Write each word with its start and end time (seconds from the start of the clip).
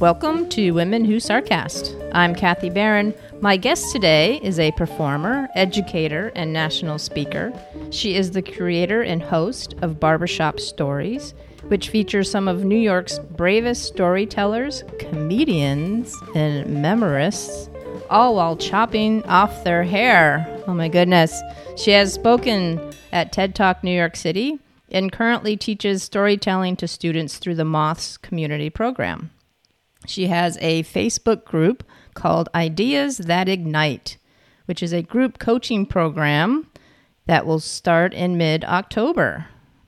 Welcome 0.00 0.48
to 0.48 0.70
Women 0.70 1.04
Who 1.04 1.16
Sarcast. 1.16 2.10
I'm 2.14 2.34
Kathy 2.34 2.70
Barron. 2.70 3.12
My 3.42 3.58
guest 3.58 3.92
today 3.92 4.40
is 4.42 4.58
a 4.58 4.72
performer, 4.72 5.46
educator, 5.54 6.32
and 6.34 6.54
national 6.54 6.98
speaker. 6.98 7.52
She 7.90 8.16
is 8.16 8.30
the 8.30 8.40
creator 8.40 9.02
and 9.02 9.22
host 9.22 9.74
of 9.82 10.00
Barbershop 10.00 10.58
Stories, 10.58 11.34
which 11.68 11.90
features 11.90 12.30
some 12.30 12.48
of 12.48 12.64
New 12.64 12.78
York's 12.78 13.18
bravest 13.18 13.88
storytellers, 13.88 14.84
comedians, 14.98 16.16
and 16.34 16.82
memoirists, 16.82 17.68
all 18.08 18.36
while 18.36 18.56
chopping 18.56 19.22
off 19.24 19.64
their 19.64 19.82
hair. 19.82 20.46
Oh 20.66 20.72
my 20.72 20.88
goodness. 20.88 21.42
She 21.76 21.90
has 21.90 22.14
spoken 22.14 22.80
at 23.12 23.32
TED 23.32 23.54
Talk 23.54 23.84
New 23.84 23.94
York 23.94 24.16
City 24.16 24.60
and 24.90 25.12
currently 25.12 25.58
teaches 25.58 26.02
storytelling 26.02 26.76
to 26.76 26.88
students 26.88 27.36
through 27.36 27.56
the 27.56 27.66
Moths 27.66 28.16
Community 28.16 28.70
Program. 28.70 29.30
She 30.06 30.26
has 30.28 30.56
a 30.60 30.82
Facebook 30.84 31.44
group 31.44 31.84
called 32.14 32.48
Ideas 32.54 33.18
That 33.18 33.48
Ignite, 33.48 34.16
which 34.66 34.82
is 34.82 34.92
a 34.92 35.02
group 35.02 35.38
coaching 35.38 35.86
program 35.86 36.68
that 37.26 37.46
will 37.46 37.60
start 37.60 38.14
in 38.14 38.36
mid 38.36 38.64
October. 38.64 39.46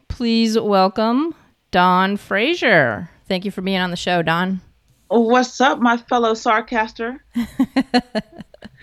Please 0.09 0.59
welcome 0.59 1.34
Dawn 1.70 2.17
Fraser. 2.17 3.11
Thank 3.27 3.45
you 3.45 3.51
for 3.51 3.62
being 3.62 3.79
on 3.79 3.91
the 3.91 3.97
show, 3.97 4.23
Dawn. 4.23 4.61
What's 5.09 5.61
up, 5.61 5.79
my 5.79 5.97
fellow 5.97 6.33
sarcaster? 6.33 7.19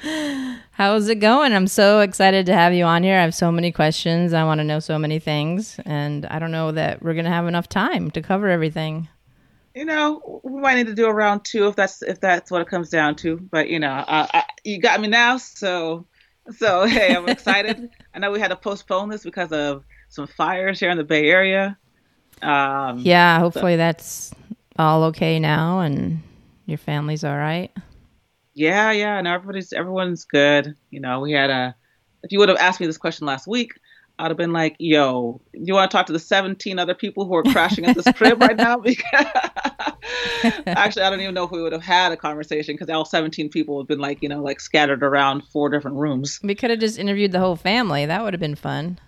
How's 0.72 1.10
it 1.10 1.16
going? 1.16 1.54
I'm 1.54 1.68
so 1.68 2.02
excited 2.02 2.46
to 2.46 2.54
have 2.54 2.74
you 2.74 2.84
on 2.84 3.04
here. 3.04 3.18
I 3.18 3.22
have 3.22 3.36
so 3.36 3.52
many 3.52 3.72
questions. 3.72 4.34
I 4.34 4.44
want 4.44 4.60
to 4.60 4.64
know 4.64 4.80
so 4.80 4.98
many 5.00 5.20
things, 5.20 5.80
and 5.86 6.26
I 6.28 6.40
don't 6.40 6.52
know 6.52 6.72
that 6.72 7.02
we're 7.02 7.14
going 7.14 7.26
to 7.26 7.32
have 7.32 7.48
enough 7.48 7.68
time 7.68 8.12
to 8.12 8.22
cover 8.22 8.48
everything 8.48 9.08
you 9.76 9.86
know, 9.86 10.42
we 10.44 10.62
might 10.62 10.76
need 10.76 10.88
to 10.88 10.96
do 10.96 11.06
a 11.06 11.14
round 11.14 11.46
two 11.46 11.68
if 11.68 11.76
that's 11.76 12.02
if 12.02 12.20
that's 12.20 12.52
what 12.52 12.62
it 12.62 12.68
comes 12.68 12.90
down 12.90 13.16
to. 13.18 13.38
But 13.38 13.70
you 13.70 13.80
know, 13.80 13.92
uh, 13.92 14.28
I, 14.34 14.44
you 14.64 14.80
got 14.80 15.00
me 15.00 15.08
now, 15.08 15.38
so 15.38 16.06
so 16.58 16.86
hey, 16.86 17.16
I'm 17.16 17.30
excited. 17.30 17.90
I 18.14 18.20
know 18.20 18.32
we 18.32 18.40
had 18.40 18.50
to 18.50 18.56
postpone 18.56 19.10
this 19.10 19.24
because 19.24 19.52
of 19.52 19.84
some 20.10 20.28
fires 20.28 20.80
here 20.80 20.90
in 20.90 20.98
the 20.98 21.04
Bay 21.04 21.30
Area. 21.30 21.78
Um, 22.42 23.00
yeah, 23.00 23.40
hopefully 23.40 23.74
so. 23.74 23.78
that's 23.78 24.32
all 24.78 25.04
okay 25.06 25.40
now, 25.40 25.80
and 25.80 26.22
your 26.66 26.78
family's 26.78 27.24
all 27.24 27.38
right. 27.38 27.72
Yeah, 28.54 28.92
yeah, 28.92 29.18
and 29.18 29.28
everybody's 29.28 29.72
everyone's 29.74 30.26
good. 30.26 30.76
You 30.90 31.00
know, 31.00 31.20
we 31.20 31.34
had 31.34 31.50
a. 31.50 31.76
If 32.24 32.32
you 32.32 32.40
would 32.40 32.50
have 32.50 32.58
asked 32.58 32.82
me 32.82 32.88
this 32.88 32.98
question 32.98 33.28
last 33.28 33.48
week, 33.48 33.74
I'd 34.20 34.30
have 34.30 34.38
been 34.38 34.52
like, 34.52 34.76
yo, 34.80 35.42
you 35.54 35.74
want 35.74 35.90
to 35.90 35.96
talk 35.98 36.06
to 36.08 36.14
the 36.14 36.20
17 36.20 36.78
other 36.78 36.94
people 36.94 37.26
who 37.26 37.36
are 37.36 37.44
crashing 37.44 37.86
at 37.86 37.96
this 37.96 38.06
crib 38.16 38.42
right 38.42 38.58
now? 38.58 38.78
Because 38.78 39.06
actually, 40.68 41.04
I 41.04 41.10
don't 41.10 41.22
even 41.22 41.34
know 41.34 41.46
if 41.46 41.52
we 41.52 41.62
would 41.62 41.72
have 41.72 41.82
had 41.82 42.12
a 42.12 42.18
conversation 42.18 42.76
because 42.76 42.90
all 42.90 43.06
17 43.06 43.50
people 43.50 43.76
would 43.76 43.84
have 43.84 43.88
been 43.88 44.00
like, 44.00 44.22
you 44.22 44.30
know, 44.30 44.42
like 44.42 44.60
scattered 44.60 45.04
around 45.04 45.46
four 45.48 45.70
different 45.70 45.98
rooms. 45.98 46.40
We 46.44 46.54
could 46.54 46.70
have 46.70 46.80
just 46.80 47.00
interviewed 47.00 47.32
the 47.32 47.40
whole 47.40 47.56
family. 47.56 48.06
That 48.06 48.24
would 48.24 48.34
have 48.34 48.42
been 48.42 48.56
fun. 48.56 49.00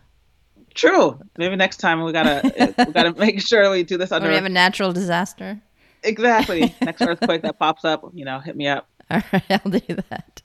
True. 0.74 1.20
Maybe 1.38 1.56
next 1.58 1.78
time 1.78 2.04
we 2.04 2.14
gotta 2.14 2.74
we 2.88 2.94
gotta 2.94 3.14
make 3.14 3.42
sure 3.42 3.70
we 3.70 3.84
do 3.84 3.98
this 3.98 4.12
under. 4.12 4.30
we 4.30 4.36
have 4.36 4.46
a 4.46 4.50
natural 4.50 4.94
disaster. 4.94 5.60
Exactly. 6.04 6.74
Next 6.82 7.02
earthquake 7.02 7.42
that 7.42 7.60
pops 7.60 7.84
up, 7.84 8.10
you 8.14 8.26
know, 8.26 8.40
hit 8.40 8.56
me 8.56 8.68
up. 8.68 8.88
All 9.10 9.22
right, 9.34 9.44
I'll 9.50 9.72
do 9.72 9.96
that. 10.10 10.42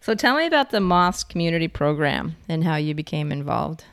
So 0.00 0.14
tell 0.14 0.36
me 0.36 0.46
about 0.46 0.70
the 0.70 0.80
Moths 0.80 1.22
community 1.22 1.68
program 1.68 2.36
and 2.48 2.64
how 2.64 2.76
you 2.76 2.94
became 2.94 3.30
involved. 3.30 3.84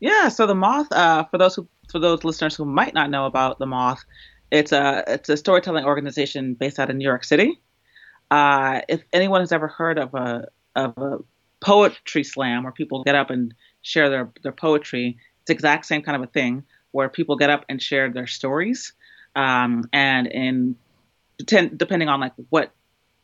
Yeah, 0.00 0.28
so 0.28 0.46
the 0.46 0.54
Moth, 0.54 0.92
uh, 0.92 1.24
for 1.24 1.38
those 1.38 1.56
who, 1.56 1.68
for 1.90 1.98
those 1.98 2.24
listeners 2.24 2.54
who 2.54 2.64
might 2.64 2.94
not 2.94 3.10
know 3.10 3.26
about 3.26 3.58
the 3.58 3.66
Moth, 3.66 4.04
it's 4.50 4.72
a 4.72 5.04
it's 5.06 5.28
a 5.28 5.36
storytelling 5.36 5.84
organization 5.84 6.54
based 6.54 6.78
out 6.78 6.90
of 6.90 6.96
New 6.96 7.04
York 7.04 7.24
City. 7.24 7.60
Uh, 8.30 8.80
if 8.88 9.02
anyone 9.12 9.40
has 9.40 9.52
ever 9.52 9.68
heard 9.68 9.98
of 9.98 10.14
a 10.14 10.48
of 10.76 10.96
a 10.98 11.18
poetry 11.60 12.24
slam 12.24 12.62
where 12.62 12.72
people 12.72 13.02
get 13.04 13.14
up 13.14 13.30
and 13.30 13.54
share 13.82 14.08
their 14.08 14.30
their 14.42 14.52
poetry, 14.52 15.18
it's 15.40 15.48
the 15.48 15.52
exact 15.52 15.86
same 15.86 16.02
kind 16.02 16.16
of 16.16 16.28
a 16.28 16.30
thing 16.32 16.64
where 16.92 17.08
people 17.08 17.36
get 17.36 17.50
up 17.50 17.64
and 17.68 17.82
share 17.82 18.10
their 18.10 18.26
stories. 18.26 18.92
Um, 19.36 19.84
and 19.92 20.26
in 20.26 20.76
depending 21.44 22.08
on 22.08 22.20
like 22.20 22.32
what 22.50 22.72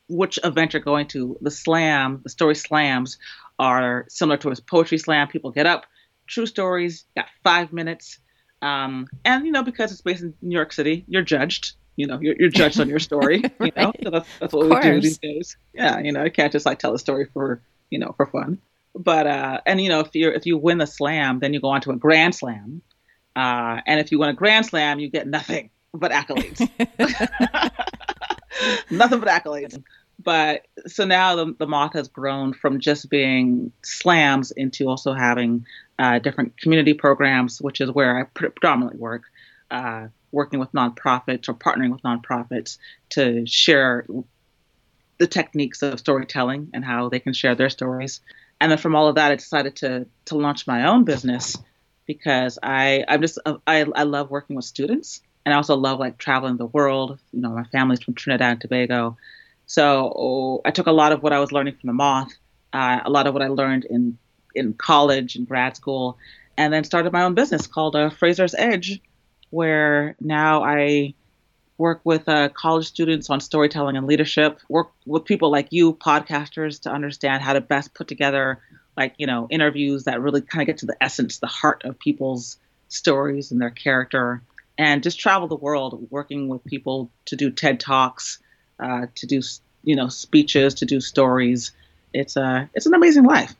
which 0.07 0.37
event 0.43 0.73
you're 0.73 0.81
going 0.81 1.07
to, 1.07 1.37
the 1.41 1.49
slam, 1.49 2.21
the 2.23 2.29
story 2.29 2.55
slams 2.55 3.17
are 3.57 4.05
similar 4.07 4.37
to 4.37 4.49
a 4.49 4.55
poetry 4.55 4.99
slam. 4.99 5.27
People 5.27 5.51
get 5.51 5.65
up, 5.65 5.85
true 6.27 6.45
stories, 6.45 7.05
got 7.15 7.27
five 7.43 7.73
minutes. 7.73 8.19
Um, 8.61 9.07
and, 9.23 9.45
you 9.45 9.51
know, 9.51 9.63
because 9.63 9.91
it's 9.91 10.01
based 10.01 10.23
in 10.23 10.33
New 10.41 10.55
York 10.55 10.73
City, 10.73 11.05
you're 11.07 11.21
judged. 11.21 11.73
You 11.95 12.07
know, 12.07 12.19
you're, 12.19 12.35
you're 12.37 12.49
judged 12.49 12.79
on 12.79 12.89
your 12.89 12.99
story. 12.99 13.43
right. 13.59 13.73
You 13.75 13.81
know, 13.81 13.93
so 14.03 14.09
that's, 14.09 14.29
that's 14.39 14.53
what 14.53 14.69
we 14.69 14.79
do 14.81 15.01
these 15.01 15.17
days. 15.17 15.57
Yeah, 15.73 15.99
you 15.99 16.11
know, 16.11 16.23
I 16.23 16.29
can't 16.29 16.51
just 16.51 16.65
like 16.65 16.79
tell 16.79 16.93
a 16.93 16.99
story 16.99 17.27
for, 17.33 17.61
you 17.89 17.99
know, 17.99 18.13
for 18.17 18.25
fun. 18.25 18.59
But, 18.93 19.27
uh, 19.27 19.61
and, 19.65 19.79
you 19.81 19.89
know, 19.89 19.99
if 20.01 20.13
you 20.13 20.29
if 20.29 20.45
you 20.45 20.57
win 20.57 20.77
the 20.77 20.87
slam, 20.87 21.39
then 21.39 21.53
you 21.53 21.59
go 21.59 21.69
on 21.69 21.81
to 21.81 21.91
a 21.91 21.95
grand 21.95 22.35
slam. 22.35 22.81
Uh, 23.35 23.81
and 23.85 23.99
if 23.99 24.11
you 24.11 24.19
win 24.19 24.29
a 24.29 24.33
grand 24.33 24.65
slam, 24.65 24.99
you 24.99 25.09
get 25.09 25.27
nothing 25.27 25.69
but 25.93 26.11
accolades. 26.11 26.59
Nothing 28.89 29.19
but 29.19 29.29
accolades. 29.29 29.81
But 30.23 30.65
so 30.87 31.05
now 31.05 31.35
the, 31.35 31.55
the 31.57 31.67
moth 31.67 31.93
has 31.93 32.07
grown 32.07 32.53
from 32.53 32.79
just 32.79 33.09
being 33.09 33.71
slams 33.83 34.51
into 34.51 34.87
also 34.87 35.13
having 35.13 35.65
uh, 35.99 36.19
different 36.19 36.57
community 36.57 36.93
programs, 36.93 37.61
which 37.61 37.81
is 37.81 37.91
where 37.91 38.17
I 38.17 38.23
predominantly 38.23 38.99
work, 38.99 39.23
uh, 39.71 40.07
working 40.31 40.59
with 40.59 40.71
nonprofits 40.71 41.47
or 41.47 41.53
partnering 41.53 41.91
with 41.91 42.01
nonprofits 42.03 42.77
to 43.09 43.45
share 43.45 44.05
the 45.17 45.27
techniques 45.27 45.81
of 45.81 45.99
storytelling 45.99 46.69
and 46.73 46.83
how 46.83 47.09
they 47.09 47.19
can 47.19 47.33
share 47.33 47.55
their 47.55 47.69
stories. 47.69 48.21
And 48.59 48.71
then 48.71 48.77
from 48.77 48.95
all 48.95 49.07
of 49.07 49.15
that, 49.15 49.31
I 49.31 49.35
decided 49.35 49.75
to 49.77 50.07
to 50.25 50.37
launch 50.37 50.65
my 50.65 50.87
own 50.87 51.03
business 51.03 51.57
because 52.05 52.57
I 52.63 53.03
I'm 53.07 53.21
just 53.21 53.37
I 53.45 53.85
I 53.95 54.03
love 54.03 54.29
working 54.29 54.55
with 54.55 54.65
students 54.65 55.21
and 55.45 55.53
I 55.53 55.57
also 55.57 55.75
love 55.75 55.99
like 55.99 56.17
traveling 56.17 56.57
the 56.57 56.65
world. 56.65 57.19
You 57.31 57.41
know, 57.41 57.49
my 57.49 57.63
family's 57.65 58.01
from 58.01 58.15
Trinidad 58.15 58.51
and 58.51 58.61
Tobago, 58.61 59.17
so 59.65 60.61
I 60.65 60.71
took 60.71 60.87
a 60.87 60.91
lot 60.91 61.11
of 61.11 61.23
what 61.23 61.33
I 61.33 61.39
was 61.39 61.51
learning 61.51 61.75
from 61.79 61.87
the 61.87 61.93
Moth, 61.93 62.33
uh, 62.73 63.01
a 63.03 63.09
lot 63.09 63.27
of 63.27 63.33
what 63.33 63.43
I 63.43 63.47
learned 63.47 63.85
in 63.85 64.17
in 64.53 64.73
college 64.73 65.35
and 65.35 65.47
grad 65.47 65.75
school, 65.75 66.17
and 66.57 66.71
then 66.71 66.83
started 66.83 67.11
my 67.11 67.23
own 67.23 67.33
business 67.33 67.67
called 67.67 67.95
uh, 67.95 68.09
Fraser's 68.09 68.55
Edge, 68.55 69.01
where 69.49 70.15
now 70.19 70.63
I 70.63 71.13
work 71.77 72.01
with 72.05 72.29
uh, 72.29 72.49
college 72.49 72.87
students 72.87 73.29
on 73.29 73.41
storytelling 73.41 73.97
and 73.97 74.07
leadership. 74.07 74.61
Work 74.69 74.91
with 75.05 75.25
people 75.25 75.51
like 75.51 75.67
you, 75.71 75.93
podcasters, 75.93 76.81
to 76.81 76.91
understand 76.91 77.43
how 77.43 77.53
to 77.53 77.61
best 77.61 77.93
put 77.93 78.07
together 78.07 78.59
like 78.95 79.15
you 79.17 79.27
know 79.27 79.47
interviews 79.49 80.05
that 80.05 80.21
really 80.21 80.41
kind 80.41 80.61
of 80.61 80.67
get 80.67 80.77
to 80.79 80.85
the 80.85 80.97
essence, 81.01 81.39
the 81.39 81.47
heart 81.47 81.83
of 81.83 81.99
people's 81.99 82.57
stories 82.87 83.51
and 83.51 83.61
their 83.61 83.71
character 83.71 84.41
and 84.77 85.03
just 85.03 85.19
travel 85.19 85.47
the 85.47 85.55
world 85.55 86.07
working 86.09 86.47
with 86.47 86.63
people 86.65 87.09
to 87.25 87.35
do 87.35 87.51
TED 87.51 87.79
Talks, 87.79 88.39
uh, 88.79 89.07
to 89.15 89.27
do 89.27 89.41
you 89.83 89.95
know 89.95 90.07
speeches, 90.07 90.73
to 90.75 90.85
do 90.85 90.99
stories. 90.99 91.71
It's 92.13 92.35
a 92.35 92.43
uh, 92.43 92.65
it's 92.73 92.85
an 92.85 92.93
amazing 92.93 93.25
life. 93.25 93.55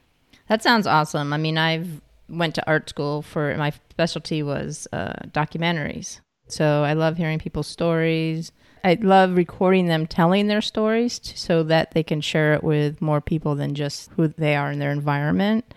That 0.47 0.61
sounds 0.61 0.87
awesome. 0.87 1.33
I 1.33 1.37
mean, 1.37 1.57
I've 1.57 2.01
went 2.29 2.55
to 2.55 2.67
art 2.67 2.89
school 2.89 3.21
for 3.21 3.55
my 3.57 3.71
specialty 3.91 4.43
was 4.43 4.87
uh, 4.91 5.13
documentaries. 5.31 6.19
So 6.47 6.83
I 6.83 6.93
love 6.93 7.17
hearing 7.17 7.39
people's 7.39 7.67
stories. 7.67 8.51
I 8.83 8.97
love 9.01 9.35
recording 9.35 9.87
them 9.87 10.05
telling 10.05 10.47
their 10.47 10.61
stories 10.61 11.17
t- 11.17 11.35
so 11.35 11.63
that 11.63 11.91
they 11.91 12.03
can 12.03 12.21
share 12.21 12.53
it 12.53 12.63
with 12.63 13.01
more 13.01 13.19
people 13.19 13.55
than 13.55 13.73
just 13.73 14.11
who 14.11 14.27
they 14.27 14.55
are 14.55 14.71
in 14.71 14.79
their 14.79 14.91
environment. 14.91 15.73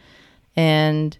And 0.54 1.16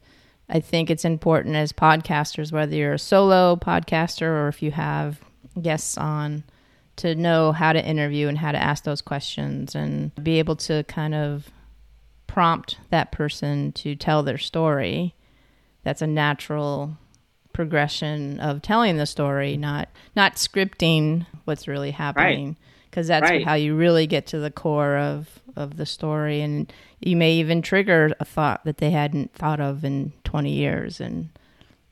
I 0.51 0.61
think 0.61 0.91
it's 0.91 1.05
important 1.05 1.57
as 1.57 1.73
podcasters, 1.73 2.53
whether 2.53 2.75
you're 2.75 2.95
a 2.95 2.99
solo 2.99 3.57
podcaster 3.57 4.23
or 4.23 4.49
if 4.49 4.63
you 4.63 4.71
have 4.73 5.21
guests 5.61 5.97
on, 5.97 6.45
to 6.99 7.15
know 7.15 7.53
how 7.53 7.73
to 7.73 7.85
interview 7.85 8.29
and 8.29 8.39
how 8.39 8.53
to 8.53 8.59
ask 8.59 8.85
those 8.85 9.01
questions 9.01 9.75
and 9.75 10.15
be 10.23 10.39
able 10.39 10.57
to 10.57 10.85
kind 10.85 11.15
of 11.15 11.51
prompt 12.27 12.79
that 12.91 13.11
person 13.11 13.73
to 13.73 13.97
tell 13.97 14.23
their 14.23 14.39
story. 14.39 15.15
That's 15.83 16.03
a 16.03 16.07
natural 16.07 16.97
progression 17.53 18.39
of 18.39 18.63
telling 18.63 18.99
the 18.99 19.07
story, 19.07 19.57
not 19.57 19.89
not 20.15 20.37
scripting 20.37 21.27
what's 21.45 21.67
really 21.67 21.91
happening. 21.91 22.57
Because 22.89 23.11
right. 23.11 23.21
that's 23.21 23.31
right. 23.31 23.45
how 23.45 23.55
you 23.55 23.75
really 23.75 24.07
get 24.07 24.27
to 24.29 24.39
the 24.39 24.51
core 24.51 24.97
of 24.97 25.41
of 25.57 25.77
the 25.77 25.87
story, 25.87 26.41
and 26.41 26.73
you 27.01 27.17
may 27.17 27.33
even 27.33 27.63
trigger 27.63 28.13
a 28.21 28.25
thought 28.25 28.65
that 28.65 28.79
they 28.79 28.91
hadn't 28.91 29.35
thought 29.35 29.61
of 29.61 29.85
in 29.85 30.13
20 30.25 30.53
years, 30.53 31.01
and 31.01 31.31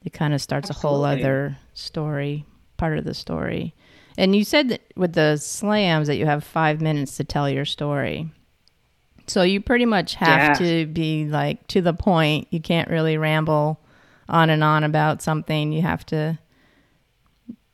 it 0.05 0.13
kind 0.13 0.33
of 0.33 0.41
starts 0.41 0.71
Absolutely. 0.71 0.89
a 0.89 0.99
whole 0.99 1.05
other 1.05 1.59
story, 1.75 2.45
part 2.77 2.97
of 2.97 3.05
the 3.05 3.15
story. 3.15 3.75
And 4.19 4.35
you 4.35 4.45
said 4.45 4.69
that 4.71 4.83
with 4.97 5.13
the 5.13 5.37
slams 5.37 6.09
that 6.09 6.17
you 6.17 6.27
have 6.27 6.43
five 6.43 6.81
minutes 6.81 7.17
to 7.19 7.25
tell 7.25 7.51
your 7.51 7.65
story. 7.65 8.31
So 9.27 9.43
you 9.43 9.61
pretty 9.61 9.87
much 9.87 10.15
have 10.15 10.61
yeah. 10.61 10.67
to 10.67 10.87
be 10.87 11.27
like 11.27 11.67
to 11.69 11.81
the 11.81 11.93
point. 11.93 12.49
You 12.51 12.61
can't 12.61 12.89
really 12.89 13.19
ramble 13.19 13.81
on 14.29 14.51
and 14.51 14.63
on 14.63 14.85
about 14.85 15.23
something. 15.23 15.73
You 15.73 15.83
have 15.83 16.07
to 16.07 16.39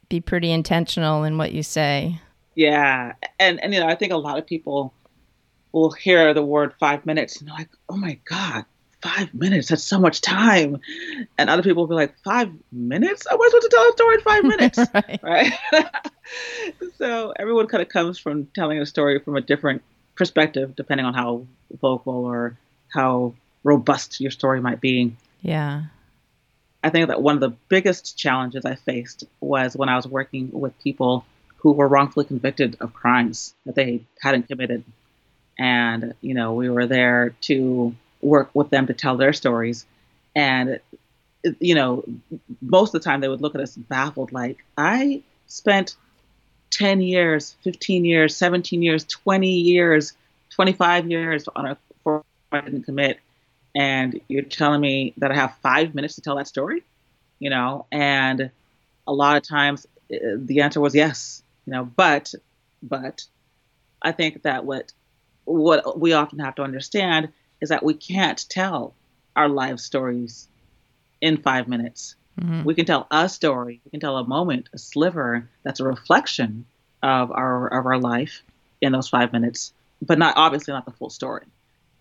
be 0.08 0.20
pretty 0.20 0.50
intentional 0.50 1.24
in 1.24 1.38
what 1.38 1.52
you 1.52 1.62
say. 1.62 2.20
Yeah, 2.54 3.14
and 3.38 3.62
and 3.62 3.72
you 3.72 3.80
know, 3.80 3.86
I 3.86 3.94
think 3.94 4.12
a 4.12 4.16
lot 4.16 4.38
of 4.38 4.46
people 4.46 4.92
will 5.72 5.90
hear 5.90 6.34
the 6.34 6.44
word 6.44 6.74
five 6.78 7.06
minutes 7.06 7.38
and 7.38 7.48
they're 7.48 7.56
like, 7.56 7.70
"Oh 7.88 7.96
my 7.96 8.18
god, 8.24 8.64
five 9.02 9.34
minutes? 9.34 9.68
That's 9.68 9.82
so 9.82 9.98
much 9.98 10.20
time." 10.20 10.80
And 11.38 11.50
other 11.50 11.62
people 11.62 11.82
will 11.82 11.88
be 11.88 11.94
like, 11.94 12.14
five 12.24 12.52
minutes? 12.70 13.26
I 13.26 13.34
was 13.34 13.50
supposed 13.50 13.70
to 13.70 13.76
tell 13.76 13.88
a 13.88 13.92
story 13.92 14.14
in 14.14 14.20
five 14.20 14.44
minutes, 14.44 14.78
right? 14.94 15.20
right? 15.22 15.88
so 16.98 17.32
everyone 17.38 17.66
kind 17.66 17.82
of 17.82 17.88
comes 17.88 18.18
from 18.18 18.46
telling 18.54 18.78
a 18.78 18.86
story 18.86 19.18
from 19.18 19.36
a 19.36 19.40
different 19.40 19.82
perspective, 20.14 20.76
depending 20.76 21.06
on 21.06 21.14
how 21.14 21.46
vocal 21.80 22.24
or 22.24 22.56
how 22.88 23.34
robust 23.64 24.20
your 24.20 24.30
story 24.30 24.60
might 24.60 24.80
be. 24.80 25.16
Yeah. 25.40 25.84
I 26.84 26.90
think 26.90 27.08
that 27.08 27.22
one 27.22 27.34
of 27.36 27.40
the 27.40 27.56
biggest 27.68 28.18
challenges 28.18 28.64
I 28.64 28.74
faced 28.74 29.24
was 29.40 29.76
when 29.76 29.88
I 29.88 29.96
was 29.96 30.06
working 30.06 30.50
with 30.52 30.78
people 30.80 31.24
who 31.58 31.72
were 31.72 31.86
wrongfully 31.86 32.24
convicted 32.24 32.76
of 32.80 32.92
crimes 32.92 33.54
that 33.66 33.76
they 33.76 34.02
hadn't 34.20 34.48
committed. 34.48 34.84
And, 35.58 36.14
you 36.20 36.34
know, 36.34 36.54
we 36.54 36.68
were 36.68 36.86
there 36.86 37.36
to 37.42 37.94
work 38.22 38.50
with 38.54 38.70
them 38.70 38.86
to 38.86 38.94
tell 38.94 39.16
their 39.16 39.32
stories. 39.32 39.84
And, 40.34 40.80
you 41.58 41.74
know, 41.74 42.04
most 42.60 42.94
of 42.94 43.02
the 43.02 43.04
time 43.04 43.20
they 43.20 43.28
would 43.28 43.42
look 43.42 43.54
at 43.54 43.60
us 43.60 43.76
baffled, 43.76 44.32
like, 44.32 44.64
I 44.78 45.22
spent 45.46 45.96
10 46.70 47.02
years, 47.02 47.56
15 47.62 48.04
years, 48.04 48.36
17 48.36 48.82
years, 48.82 49.04
20 49.04 49.48
years, 49.48 50.14
25 50.50 51.10
years 51.10 51.46
on 51.54 51.66
a 51.66 51.76
for 52.02 52.24
I 52.50 52.60
didn't 52.60 52.84
commit. 52.84 53.18
And 53.74 54.20
you're 54.28 54.42
telling 54.42 54.80
me 54.80 55.14
that 55.18 55.30
I 55.30 55.34
have 55.34 55.56
five 55.62 55.94
minutes 55.94 56.16
to 56.16 56.20
tell 56.20 56.36
that 56.36 56.48
story, 56.48 56.82
you 57.38 57.50
know, 57.50 57.86
and 57.90 58.50
a 59.06 59.12
lot 59.12 59.36
of 59.36 59.42
times 59.42 59.86
uh, 60.12 60.16
the 60.36 60.60
answer 60.60 60.80
was 60.80 60.94
yes, 60.94 61.42
you 61.66 61.72
know, 61.72 61.84
but, 61.84 62.34
but 62.82 63.24
I 64.02 64.12
think 64.12 64.42
that 64.42 64.64
what, 64.64 64.92
what 65.44 65.98
we 65.98 66.12
often 66.12 66.38
have 66.38 66.54
to 66.56 66.62
understand 66.62 67.30
is 67.62 67.70
that 67.70 67.82
we 67.82 67.94
can't 67.94 68.44
tell 68.50 68.94
our 69.34 69.48
life 69.48 69.78
stories 69.78 70.48
in 71.22 71.38
five 71.38 71.68
minutes. 71.68 72.16
Mm-hmm. 72.38 72.64
We 72.64 72.74
can 72.74 72.84
tell 72.84 73.06
a 73.10 73.28
story, 73.28 73.80
we 73.84 73.90
can 73.90 74.00
tell 74.00 74.18
a 74.18 74.26
moment, 74.26 74.68
a 74.74 74.78
sliver 74.78 75.48
that's 75.62 75.80
a 75.80 75.84
reflection 75.84 76.66
of 77.02 77.30
our 77.30 77.68
of 77.68 77.86
our 77.86 77.98
life 77.98 78.42
in 78.80 78.92
those 78.92 79.08
five 79.08 79.32
minutes, 79.32 79.72
but 80.02 80.18
not 80.18 80.36
obviously 80.36 80.74
not 80.74 80.84
the 80.84 80.92
full 80.92 81.10
story. 81.10 81.46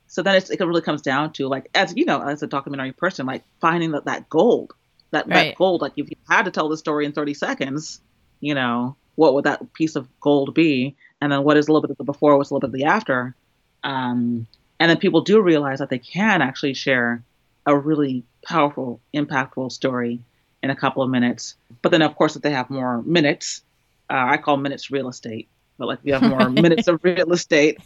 So 0.08 0.24
then 0.24 0.36
it 0.36 0.60
really 0.60 0.82
comes 0.82 1.02
down 1.02 1.32
to 1.34 1.48
like, 1.48 1.70
as 1.74 1.94
you 1.96 2.06
know, 2.06 2.22
as 2.22 2.44
a 2.44 2.48
documentary 2.48 2.92
person, 2.92 3.26
like 3.26 3.44
finding 3.62 3.92
that 3.92 4.06
that 4.06 4.30
gold, 4.30 4.74
that 5.12 5.28
right. 5.28 5.50
that 5.50 5.56
gold. 5.56 5.82
Like 5.82 5.94
if 5.96 6.10
you 6.10 6.18
had 6.28 6.44
to 6.44 6.52
tell 6.52 6.70
the 6.70 6.78
story 6.78 7.06
in 7.06 7.14
30 7.14 7.34
seconds, 7.34 8.02
you 8.40 8.56
know, 8.56 8.96
what 9.16 9.34
would 9.36 9.46
that 9.46 9.74
piece 9.74 9.96
of 9.96 10.08
gold 10.20 10.54
be? 10.54 10.96
And 11.22 11.32
then 11.32 11.44
what 11.44 11.56
is 11.56 11.68
a 11.68 11.72
little 11.72 11.82
bit 11.82 11.92
of 11.92 11.98
the 11.98 12.04
before, 12.04 12.38
what's 12.38 12.50
a 12.50 12.54
little 12.54 12.68
bit 12.68 12.76
of 12.76 12.80
the 12.80 12.92
after? 12.92 13.36
Um, 13.84 14.48
and 14.82 14.90
then 14.90 14.98
people 14.98 15.22
do 15.22 15.42
realize 15.42 15.80
that 15.80 15.90
they 15.90 16.00
can 16.00 16.42
actually 16.42 16.74
share 16.74 17.24
a 17.66 17.78
really 17.78 18.24
powerful, 18.44 19.00
impactful 19.14 19.72
story 19.72 20.20
in 20.64 20.70
a 20.72 20.76
couple 20.76 21.04
of 21.04 21.10
minutes. 21.10 21.56
But 21.82 21.92
then, 21.92 22.02
of 22.02 22.16
course, 22.16 22.36
if 22.36 22.42
they 22.42 22.52
have 22.52 22.70
more 22.70 23.02
minutes, 23.04 23.64
uh, 24.10 24.26
I 24.30 24.38
call 24.38 24.58
minutes 24.58 24.92
real 24.92 25.08
estate 25.08 25.48
but 25.82 25.88
like 25.88 26.00
if 26.00 26.06
you 26.06 26.14
have 26.14 26.22
more 26.22 26.48
minutes 26.62 26.88
of 26.88 27.04
real 27.04 27.34
estate, 27.34 27.80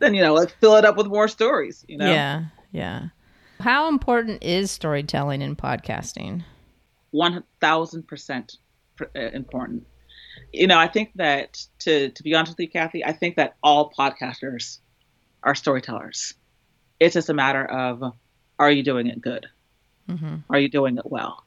then 0.00 0.14
you 0.14 0.22
know, 0.22 0.32
like 0.32 0.56
fill 0.58 0.76
it 0.76 0.86
up 0.86 0.96
with 0.96 1.06
more 1.06 1.28
stories. 1.28 1.84
You 1.86 1.98
know. 1.98 2.10
Yeah, 2.10 2.44
yeah. 2.70 3.08
How 3.60 3.90
important 3.90 4.42
is 4.42 4.70
storytelling 4.70 5.42
in 5.42 5.54
podcasting? 5.54 6.44
One 7.10 7.44
thousand 7.60 8.08
percent 8.08 8.56
uh, 9.02 9.20
important. 9.34 9.86
You 10.50 10.66
know, 10.66 10.78
I 10.78 10.88
think 10.88 11.10
that 11.16 11.62
to 11.80 12.08
to 12.08 12.22
be 12.22 12.34
honest 12.34 12.52
with 12.52 12.60
you, 12.60 12.70
Kathy, 12.70 13.04
I 13.04 13.12
think 13.12 13.36
that 13.36 13.56
all 13.62 13.92
podcasters 13.92 14.78
are 15.42 15.54
storytellers. 15.54 16.32
It's 17.02 17.14
just 17.14 17.28
a 17.28 17.34
matter 17.34 17.64
of 17.64 18.14
are 18.58 18.70
you 18.70 18.82
doing 18.82 19.06
it 19.06 19.20
good? 19.20 19.46
Mm-hmm. 20.08 20.36
Are 20.50 20.58
you 20.58 20.68
doing 20.68 20.98
it 20.98 21.06
well? 21.06 21.44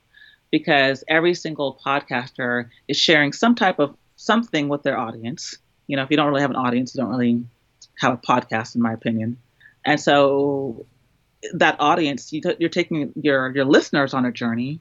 Because 0.52 1.04
every 1.08 1.34
single 1.34 1.80
podcaster 1.86 2.70
is 2.88 2.98
sharing 2.98 3.34
some 3.34 3.56
type 3.56 3.80
of 3.80 3.96
something 4.16 4.70
with 4.70 4.84
their 4.84 4.98
audience 4.98 5.58
you 5.88 5.98
know, 5.98 6.04
if 6.04 6.12
you 6.12 6.18
don't 6.18 6.28
really 6.28 6.42
have 6.42 6.50
an 6.50 6.56
audience, 6.56 6.96
you 6.96 7.02
don't 7.02 7.12
really 7.12 7.44
have 8.00 8.14
a 8.14 8.18
podcast, 8.18 8.76
in 8.76 8.82
my 8.82 8.94
opinion. 8.94 9.38
And 9.84 10.00
so 10.00 10.86
that 11.54 11.78
audience, 11.80 12.34
you 12.34 12.42
are 12.62 12.70
taking 12.70 13.14
your 13.16 13.56
your 13.56 13.66
listeners 13.66 14.14
on 14.14 14.26
a 14.26 14.32
journey, 14.32 14.80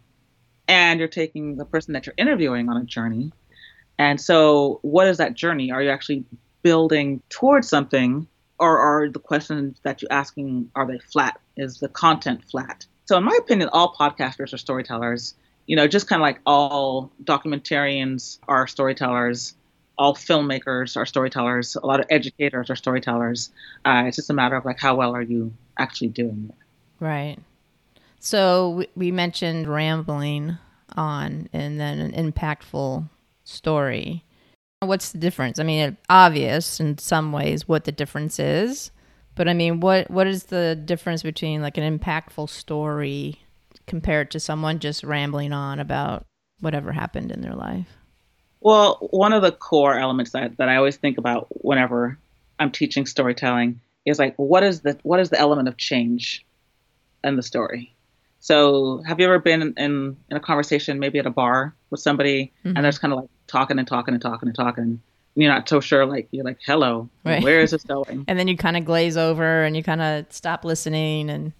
and 0.66 0.98
you're 0.98 1.08
taking 1.08 1.56
the 1.56 1.64
person 1.64 1.92
that 1.92 2.06
you're 2.06 2.14
interviewing 2.16 2.68
on 2.68 2.76
a 2.78 2.84
journey. 2.84 3.32
And 3.98 4.20
so, 4.20 4.80
what 4.82 5.06
is 5.08 5.18
that 5.18 5.34
journey? 5.34 5.70
Are 5.70 5.82
you 5.82 5.90
actually 5.90 6.24
building 6.62 7.22
towards 7.28 7.68
something, 7.68 8.26
or 8.58 8.78
are 8.78 9.08
the 9.08 9.18
questions 9.18 9.78
that 9.82 10.02
you're 10.02 10.12
asking 10.12 10.70
are 10.74 10.86
they 10.86 10.98
flat? 10.98 11.40
Is 11.56 11.80
the 11.80 11.88
content 11.88 12.44
flat? 12.50 12.86
So, 13.06 13.16
in 13.16 13.24
my 13.24 13.36
opinion, 13.38 13.68
all 13.72 13.94
podcasters 13.94 14.52
are 14.52 14.58
storytellers. 14.58 15.34
You 15.66 15.76
know, 15.76 15.86
just 15.86 16.08
kind 16.08 16.20
of 16.20 16.24
like 16.24 16.40
all 16.46 17.10
documentarians 17.24 18.38
are 18.48 18.66
storytellers 18.66 19.54
all 19.98 20.14
filmmakers 20.14 20.96
are 20.96 21.06
storytellers. 21.06 21.76
A 21.76 21.86
lot 21.86 22.00
of 22.00 22.06
educators 22.10 22.70
are 22.70 22.76
storytellers. 22.76 23.50
Uh, 23.84 24.04
it's 24.06 24.16
just 24.16 24.30
a 24.30 24.34
matter 24.34 24.56
of 24.56 24.64
like 24.64 24.80
how 24.80 24.96
well 24.96 25.14
are 25.14 25.22
you 25.22 25.52
actually 25.78 26.08
doing 26.08 26.50
it. 26.50 26.56
Right. 27.04 27.38
So 28.18 28.84
we 28.94 29.10
mentioned 29.10 29.68
rambling 29.68 30.58
on 30.96 31.48
and 31.52 31.78
then 31.78 31.98
an 31.98 32.32
impactful 32.32 33.08
story. 33.44 34.24
What's 34.80 35.12
the 35.12 35.18
difference? 35.18 35.58
I 35.58 35.62
mean, 35.62 35.96
obvious 36.10 36.78
in 36.78 36.98
some 36.98 37.32
ways 37.32 37.66
what 37.66 37.84
the 37.84 37.92
difference 37.92 38.38
is, 38.38 38.90
but 39.34 39.48
I 39.48 39.54
mean, 39.54 39.80
what 39.80 40.10
what 40.10 40.26
is 40.26 40.44
the 40.44 40.76
difference 40.76 41.22
between 41.22 41.62
like 41.62 41.78
an 41.78 41.98
impactful 41.98 42.50
story 42.50 43.40
compared 43.86 44.30
to 44.32 44.40
someone 44.40 44.78
just 44.78 45.04
rambling 45.04 45.52
on 45.52 45.80
about 45.80 46.26
whatever 46.60 46.92
happened 46.92 47.32
in 47.32 47.40
their 47.40 47.54
life? 47.54 47.88
Well, 48.60 48.96
one 49.10 49.32
of 49.32 49.42
the 49.42 49.52
core 49.52 49.98
elements 49.98 50.32
that, 50.32 50.56
that 50.56 50.68
I 50.68 50.76
always 50.76 50.96
think 50.96 51.18
about 51.18 51.48
whenever 51.50 52.18
I'm 52.58 52.70
teaching 52.70 53.04
storytelling 53.04 53.80
is 54.06 54.18
like 54.18 54.34
what 54.36 54.62
is 54.62 54.80
the 54.80 54.98
what 55.02 55.20
is 55.20 55.30
the 55.30 55.38
element 55.38 55.68
of 55.68 55.76
change 55.76 56.44
in 57.22 57.36
the 57.36 57.42
story? 57.42 57.94
So 58.44 59.02
have 59.06 59.19
you 59.20 59.25
ever 59.25 59.38
been 59.38 59.62
in, 59.62 59.75
in, 59.79 60.17
in 60.31 60.36
a 60.36 60.41
conversation 60.41 60.98
maybe 60.98 61.19
at 61.19 61.24
a 61.24 61.31
bar 61.31 61.74
with 61.89 62.01
somebody 62.01 62.53
mm-hmm. 62.58 62.77
and 62.77 62.84
they're 62.84 62.93
just 62.93 63.01
kind 63.01 63.15
of 63.15 63.20
like 63.20 63.31
talking 63.46 63.79
and 63.79 63.89
talking 63.89 64.13
and 64.13 64.22
talking 64.22 64.51
and 64.51 64.55
talking 64.55 64.84
and 64.84 65.01
you're 65.34 65.51
not 65.51 65.67
so 65.67 65.81
sure 65.81 66.05
like 66.05 66.29
you're 66.31 66.44
like 66.44 66.58
hello 66.67 67.08
right. 67.24 67.43
where 67.43 67.63
is 67.63 67.70
this 67.70 67.84
going 67.84 68.22
and 68.29 68.39
then 68.39 68.46
you 68.46 68.55
kind 68.55 68.77
of 68.77 68.84
glaze 68.84 69.17
over 69.17 69.65
and 69.65 69.79
you 69.79 69.82
kind 69.82 70.03
of 70.03 70.27
stop 70.29 70.63
listening 70.63 71.31
and 71.31 71.55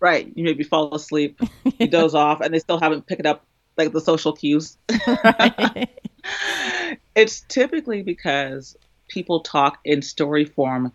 right 0.00 0.30
you 0.36 0.44
maybe 0.44 0.62
fall 0.62 0.94
asleep 0.94 1.40
you 1.78 1.88
doze 1.88 2.14
off 2.14 2.42
and 2.42 2.52
they 2.52 2.58
still 2.58 2.78
haven't 2.78 3.06
picked 3.06 3.24
up 3.24 3.46
like 3.78 3.92
the 3.92 4.00
social 4.00 4.34
cues 4.34 4.76
right 5.24 5.88
it's 7.14 7.40
typically 7.48 8.02
because 8.02 8.76
people 9.08 9.40
talk 9.40 9.78
in 9.82 10.02
story 10.02 10.44
form 10.44 10.92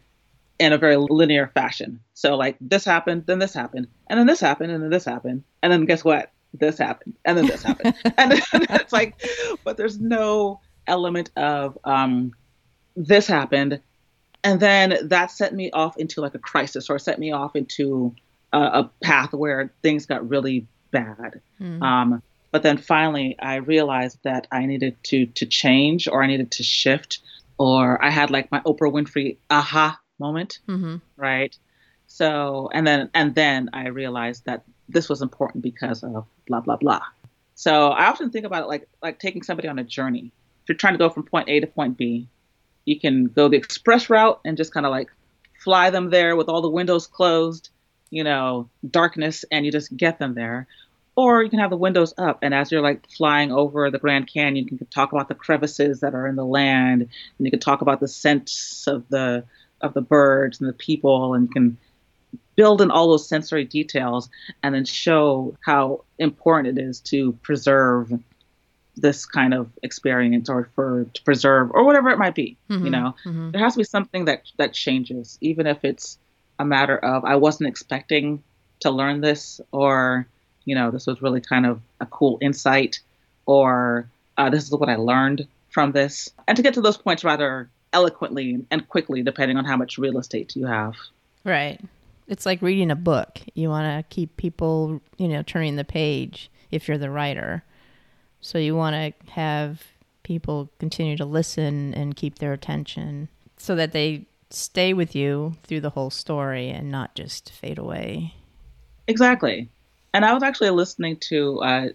in 0.60 0.74
a 0.74 0.78
very 0.78 0.98
linear 0.98 1.48
fashion. 1.48 2.00
So 2.14 2.36
like 2.36 2.58
this 2.62 2.86
happened, 2.86 3.26
then 3.26 3.40
this 3.40 3.54
happened, 3.54 3.88
and 4.08 4.20
then 4.20 4.28
this 4.28 4.40
happened, 4.40 4.72
and 4.72 4.84
then 4.84 4.90
this 4.90 5.06
happened, 5.06 5.44
and 5.62 5.72
then 5.72 5.86
guess 5.86 6.04
what? 6.04 6.32
This 6.54 6.78
happened, 6.78 7.16
and 7.26 7.38
then 7.38 7.48
this 7.48 7.64
happened, 7.70 7.96
and 8.18 8.32
then 8.32 8.42
it's 8.70 8.94
like, 8.94 9.22
but 9.64 9.78
there's 9.78 10.00
no 10.00 10.62
element 10.88 11.32
of 11.36 11.78
um, 11.84 12.34
this 12.96 13.28
happened, 13.28 13.82
and 14.44 14.60
then 14.60 14.98
that 15.10 15.32
set 15.32 15.54
me 15.54 15.72
off 15.72 15.98
into 15.98 16.22
like 16.22 16.36
a 16.36 16.40
crisis, 16.40 16.90
or 16.90 17.00
set 17.00 17.20
me 17.20 17.32
off 17.32 17.56
into 17.56 18.16
a, 18.52 18.60
a 18.60 18.92
path 19.02 19.34
where 19.34 19.74
things 19.82 20.06
got 20.06 20.28
really 20.30 20.68
bad. 20.92 21.42
Mm. 21.60 21.82
Um, 21.82 22.24
but 22.52 22.62
then 22.62 22.78
finally, 22.78 23.36
I 23.40 23.56
realized 23.56 24.20
that 24.24 24.46
I 24.52 24.68
needed 24.68 24.96
to 25.06 25.26
to 25.26 25.48
change, 25.48 26.08
or 26.08 26.24
I 26.24 26.28
needed 26.28 26.52
to 26.52 26.64
shift, 26.64 27.20
or 27.58 28.04
I 28.04 28.12
had 28.12 28.30
like 28.30 28.52
my 28.52 28.60
Oprah 28.60 28.94
Winfrey 28.94 29.38
aha 29.50 30.00
moment, 30.20 30.60
mm-hmm. 30.68 30.98
right? 31.18 31.58
So, 32.08 32.70
and 32.74 32.86
then 32.86 33.10
and 33.14 33.34
then 33.36 33.70
I 33.74 33.88
realized 33.88 34.46
that 34.46 34.64
this 34.90 35.10
was 35.10 35.22
important 35.22 35.64
because 35.64 36.04
of 36.04 36.26
blah 36.48 36.62
blah 36.62 36.78
blah. 36.78 37.02
So 37.56 37.90
I 37.90 38.06
often 38.08 38.30
think 38.30 38.46
about 38.46 38.64
it 38.64 38.68
like 38.68 38.88
like 39.02 39.20
taking 39.20 39.44
somebody 39.44 39.68
on 39.68 39.80
a 39.80 39.84
journey. 39.84 40.32
If 40.64 40.70
you're 40.70 40.78
trying 40.78 40.94
to 40.94 41.00
go 41.00 41.10
from 41.10 41.24
point 41.24 41.50
A 41.50 41.60
to 41.60 41.68
point 41.68 41.98
B, 41.98 42.28
you 42.86 43.00
can 43.00 43.26
go 43.26 43.50
the 43.50 43.58
express 43.58 44.10
route 44.10 44.40
and 44.46 44.58
just 44.58 44.74
kind 44.74 44.86
of 44.86 44.92
like 44.92 45.10
fly 45.64 45.90
them 45.90 46.10
there 46.10 46.36
with 46.36 46.50
all 46.50 46.62
the 46.62 46.70
windows 46.70 47.08
closed, 47.08 47.70
you 48.10 48.24
know, 48.24 48.70
darkness, 48.90 49.46
and 49.52 49.66
you 49.66 49.72
just 49.72 49.96
get 49.96 50.20
them 50.20 50.36
there. 50.36 50.68
Or 51.16 51.44
you 51.44 51.50
can 51.50 51.60
have 51.60 51.70
the 51.70 51.78
windows 51.78 52.14
up, 52.18 52.40
and 52.42 52.56
as 52.56 52.72
you're 52.72 52.82
like 52.82 53.08
flying 53.10 53.52
over 53.52 53.92
the 53.92 54.00
Grand 54.00 54.28
Canyon, 54.28 54.68
you 54.68 54.78
can 54.78 54.88
talk 54.88 55.12
about 55.12 55.28
the 55.28 55.36
crevices 55.36 56.00
that 56.00 56.16
are 56.16 56.28
in 56.28 56.36
the 56.36 56.46
land, 56.46 57.02
and 57.02 57.46
you 57.46 57.52
can 57.52 57.60
talk 57.60 57.82
about 57.82 58.00
the 58.00 58.08
scents 58.08 58.88
of 58.88 59.08
the 59.10 59.44
of 59.84 59.94
the 59.94 60.02
birds 60.02 60.60
and 60.60 60.68
the 60.68 60.74
people, 60.74 61.36
and 61.36 61.52
can 61.52 61.78
build 62.56 62.82
in 62.82 62.90
all 62.90 63.10
those 63.10 63.28
sensory 63.28 63.66
details, 63.66 64.30
and 64.64 64.74
then 64.74 64.86
show 64.86 65.56
how 65.62 66.04
important 66.18 66.78
it 66.78 66.82
is 66.82 67.00
to 67.02 67.34
preserve 67.44 68.12
this 68.96 69.26
kind 69.26 69.54
of 69.54 69.70
experience 69.82 70.50
or 70.50 70.70
for 70.76 71.06
to 71.14 71.24
preserve 71.24 71.72
or 71.72 71.84
whatever 71.84 72.10
it 72.10 72.20
might 72.20 72.36
be 72.36 72.56
Mhm, 72.70 72.86
you 72.86 72.92
know? 72.92 73.16
Mhm. 73.26 73.52
there 73.52 73.60
has 73.60 73.74
to 73.74 73.80
be 73.80 73.84
something 73.84 74.26
that 74.26 74.44
that 74.58 74.72
changes 74.72 75.40
even 75.42 75.66
if 75.66 75.84
it's 75.84 76.20
a 76.60 76.66
matter 76.66 76.96
of 76.96 77.26
i 77.26 77.36
wasn't 77.36 77.68
expecting 77.68 78.44
to 78.82 78.92
learn 78.92 79.20
this 79.20 79.60
or 79.72 80.28
you 80.66 80.76
know 80.76 80.92
this 80.92 81.08
was 81.08 81.24
really 81.24 81.42
kind 81.42 81.66
of 81.66 81.82
a 82.02 82.06
cool 82.06 82.38
insight 82.40 83.00
or 83.48 84.08
uh, 84.38 84.52
this 84.52 84.64
is 84.64 84.72
what 84.72 84.90
i 84.90 84.96
learned 84.96 85.48
from 85.74 85.92
this. 85.92 86.30
And 86.48 86.56
to 86.56 86.62
get 86.62 86.76
to 86.76 86.82
those 86.82 86.98
points 86.98 87.24
rather 87.24 87.70
eloquently 87.94 88.66
and 88.72 88.88
quickly 88.90 89.22
depending 89.24 89.58
on 89.58 89.66
how 89.66 89.78
much 89.78 89.98
real 89.98 90.18
estate 90.18 90.56
you 90.56 90.66
have 90.66 90.96
Right. 91.44 91.80
It's 92.28 92.46
like 92.46 92.62
reading 92.62 92.92
a 92.92 92.96
book. 92.96 93.40
You 93.54 93.70
want 93.70 93.86
to 93.86 94.16
keep 94.16 94.38
people, 94.38 95.02
you 95.18 95.28
know, 95.28 95.44
turning 95.44 95.76
the 95.76 95.84
page 95.84 96.50
if 96.72 96.88
you're 96.88 96.98
the 96.98 97.10
writer. 97.10 97.64
So 98.40 98.58
you 98.58 98.76
want 98.76 98.96
to 98.96 99.32
have 99.32 99.84
people 100.24 100.70
continue 100.80 101.18
to 101.18 101.26
listen 101.26 101.94
and 101.94 102.16
keep 102.16 102.40
their 102.40 102.54
attention 102.54 103.28
so 103.58 103.76
that 103.76 103.92
they 103.92 104.26
stay 104.50 104.94
with 104.94 105.16
you 105.16 105.56
through 105.64 105.82
the 105.82 105.90
whole 105.90 106.10
story 106.10 106.70
and 106.70 106.90
not 106.90 107.16
just 107.16 107.52
fade 107.52 107.78
away. 107.78 108.34
exactly 109.08 109.68
and 110.14 110.24
i 110.24 110.32
was 110.34 110.44
actually 110.44 110.70
listening 110.70 111.18
to 111.18 111.60
uh, 111.62 111.88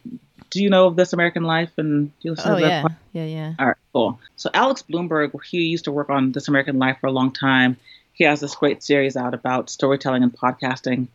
do 0.50 0.62
you 0.62 0.70
know 0.70 0.86
of 0.86 0.96
this 0.96 1.12
american 1.12 1.42
life 1.42 1.70
and 1.76 2.08
do 2.20 2.28
you 2.28 2.30
listen 2.32 2.52
Oh 2.52 2.56
to 2.56 2.62
that 2.62 2.68
yeah. 2.70 2.88
Yeah, 3.12 3.24
yeah. 3.24 3.54
All 3.58 3.66
right, 3.66 3.76
cool. 3.92 4.20
So 4.36 4.50
Alex 4.54 4.84
Blumberg, 4.88 5.32
he 5.44 5.62
used 5.62 5.84
to 5.84 5.92
work 5.92 6.10
on 6.10 6.32
This 6.32 6.48
American 6.48 6.78
Life 6.78 6.98
for 7.00 7.08
a 7.08 7.12
long 7.12 7.32
time. 7.32 7.76
He 8.12 8.24
has 8.24 8.40
this 8.40 8.54
great 8.54 8.82
series 8.82 9.16
out 9.16 9.34
about 9.34 9.70
storytelling 9.70 10.22
and 10.22 10.32
podcasting. 10.32 11.08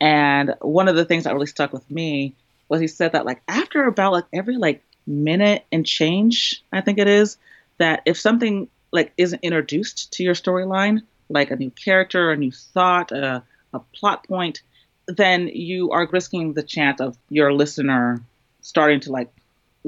And 0.00 0.54
one 0.60 0.88
of 0.88 0.96
the 0.96 1.04
things 1.04 1.24
that 1.24 1.34
really 1.34 1.46
stuck 1.46 1.72
with 1.72 1.88
me 1.90 2.34
was 2.68 2.80
he 2.80 2.86
said 2.86 3.12
that 3.12 3.26
like 3.26 3.42
after 3.48 3.84
about 3.84 4.12
like 4.12 4.24
every 4.32 4.56
like 4.56 4.82
minute 5.06 5.64
and 5.72 5.84
change, 5.84 6.62
I 6.72 6.80
think 6.80 6.98
it 6.98 7.08
is, 7.08 7.38
that 7.78 8.02
if 8.04 8.18
something 8.18 8.68
like 8.92 9.12
isn't 9.16 9.42
introduced 9.42 10.12
to 10.14 10.22
your 10.22 10.34
storyline, 10.34 11.00
like 11.28 11.50
a 11.50 11.56
new 11.56 11.70
character, 11.70 12.30
a 12.30 12.36
new 12.36 12.52
thought, 12.52 13.10
a, 13.10 13.42
a 13.72 13.80
plot 13.94 14.26
point, 14.28 14.62
then 15.08 15.48
you 15.48 15.90
are 15.90 16.06
risking 16.06 16.52
the 16.52 16.62
chance 16.62 17.00
of 17.00 17.16
your 17.30 17.52
listener 17.52 18.22
starting 18.60 19.00
to 19.00 19.12
like 19.12 19.30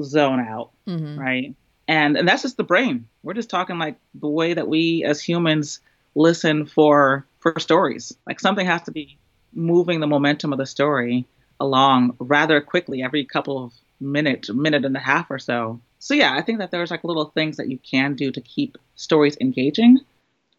zone 0.01 0.39
out 0.39 0.71
hmm 0.85 1.19
right? 1.19 1.55
And 1.87 2.17
and 2.17 2.27
that's 2.27 2.43
just 2.43 2.57
the 2.57 2.63
brain. 2.63 3.07
We're 3.23 3.33
just 3.33 3.49
talking 3.49 3.77
like 3.77 3.97
the 4.15 4.27
way 4.27 4.53
that 4.53 4.67
we 4.67 5.03
as 5.03 5.21
humans 5.21 5.79
listen 6.15 6.65
for 6.65 7.25
for 7.39 7.59
stories. 7.59 8.13
Like 8.27 8.39
something 8.39 8.65
has 8.65 8.83
to 8.83 8.91
be 8.91 9.17
moving 9.53 9.99
the 9.99 10.07
momentum 10.07 10.53
of 10.53 10.59
the 10.59 10.65
story 10.65 11.25
along 11.59 12.15
rather 12.19 12.61
quickly 12.61 13.03
every 13.03 13.25
couple 13.25 13.63
of 13.63 13.73
minutes, 13.99 14.49
minute 14.49 14.85
and 14.85 14.95
a 14.95 14.99
half 14.99 15.29
or 15.29 15.39
so. 15.39 15.79
So 15.99 16.13
yeah, 16.13 16.33
I 16.33 16.41
think 16.41 16.59
that 16.59 16.71
there's 16.71 16.91
like 16.91 17.03
little 17.03 17.25
things 17.25 17.57
that 17.57 17.69
you 17.69 17.77
can 17.79 18.15
do 18.15 18.31
to 18.31 18.41
keep 18.41 18.77
stories 18.95 19.37
engaging. 19.41 19.99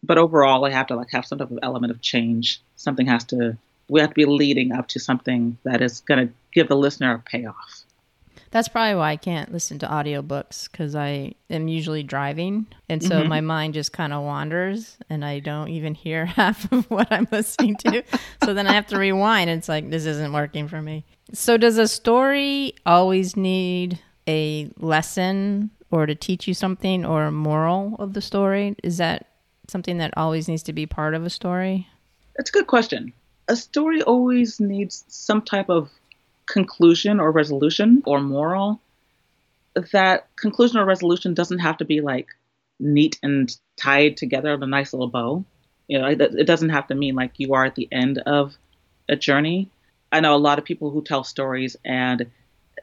But 0.03 0.17
overall, 0.17 0.65
I 0.65 0.71
have 0.71 0.87
to 0.87 0.95
like 0.95 1.11
have 1.11 1.25
some 1.25 1.39
type 1.39 1.51
of 1.51 1.59
element 1.63 1.91
of 1.91 2.01
change. 2.01 2.61
Something 2.75 3.07
has 3.07 3.23
to 3.25 3.57
we 3.89 3.99
have 4.01 4.09
to 4.09 4.15
be 4.15 4.25
leading 4.25 4.71
up 4.71 4.87
to 4.89 4.99
something 4.99 5.57
that 5.63 5.81
is 5.81 6.01
going 6.01 6.27
to 6.27 6.33
give 6.53 6.67
the 6.67 6.77
listener 6.77 7.15
a 7.15 7.19
payoff. 7.19 7.83
That's 8.53 8.67
probably 8.67 8.93
why 8.95 9.11
I 9.11 9.15
can't 9.15 9.51
listen 9.51 9.79
to 9.79 9.87
audiobooks 9.87 10.71
because 10.71 10.95
I 10.95 11.33
am 11.49 11.67
usually 11.67 12.03
driving. 12.03 12.67
And 12.87 13.01
so 13.01 13.23
Mhm. 13.23 13.27
my 13.27 13.41
mind 13.41 13.73
just 13.73 13.91
kind 13.93 14.13
of 14.13 14.23
wanders 14.23 14.95
and 15.09 15.25
I 15.25 15.39
don't 15.39 15.69
even 15.69 15.95
hear 15.95 16.25
half 16.39 16.71
of 16.71 16.89
what 16.91 17.11
I'm 17.11 17.27
listening 17.31 17.75
to. 17.77 18.03
so 18.43 18.53
then 18.53 18.67
I 18.67 18.73
have 18.73 18.85
to 18.87 18.97
rewind. 18.99 19.49
And 19.49 19.57
it's 19.57 19.67
like, 19.67 19.89
this 19.89 20.05
isn't 20.05 20.31
working 20.31 20.67
for 20.67 20.83
me. 20.83 21.03
So, 21.33 21.57
does 21.57 21.79
a 21.79 21.87
story 21.87 22.75
always 22.85 23.35
need 23.35 23.97
a 24.27 24.69
lesson 24.79 25.71
or 25.89 26.05
to 26.05 26.13
teach 26.13 26.47
you 26.47 26.53
something 26.53 27.03
or 27.05 27.25
a 27.25 27.31
moral 27.31 27.95
of 27.97 28.13
the 28.13 28.21
story? 28.21 28.75
Is 28.83 28.97
that 28.97 29.25
something 29.67 29.97
that 29.97 30.13
always 30.15 30.47
needs 30.47 30.61
to 30.63 30.73
be 30.73 30.85
part 30.85 31.15
of 31.15 31.25
a 31.25 31.29
story? 31.31 31.87
That's 32.35 32.51
a 32.51 32.53
good 32.53 32.67
question. 32.67 33.13
A 33.47 33.55
story 33.55 34.03
always 34.03 34.59
needs 34.59 35.05
some 35.07 35.41
type 35.41 35.69
of 35.69 35.89
conclusion 36.45 37.19
or 37.19 37.31
resolution 37.31 38.03
or 38.05 38.19
moral. 38.19 38.79
That 39.91 40.27
conclusion 40.35 40.77
or 40.77 40.85
resolution 40.85 41.33
doesn't 41.33 41.59
have 41.59 41.77
to 41.77 41.85
be 41.85 42.01
like 42.01 42.27
neat 42.79 43.19
and 43.23 43.55
tied 43.77 44.17
together 44.17 44.53
in 44.53 44.63
a 44.63 44.67
nice 44.67 44.93
little 44.93 45.07
bow. 45.07 45.45
You 45.87 45.99
know, 45.99 46.07
it, 46.07 46.45
doesn't 46.47 46.69
have 46.69 46.87
to 46.87 46.95
mean 46.95 47.15
like 47.15 47.33
you 47.37 47.53
are 47.53 47.65
at 47.65 47.75
the 47.75 47.87
end 47.91 48.19
of 48.19 48.55
a 49.09 49.15
journey. 49.15 49.69
I 50.11 50.19
know 50.19 50.35
a 50.35 50.37
lot 50.37 50.59
of 50.59 50.65
people 50.65 50.91
who 50.91 51.01
tell 51.01 51.23
stories 51.23 51.75
and 51.83 52.29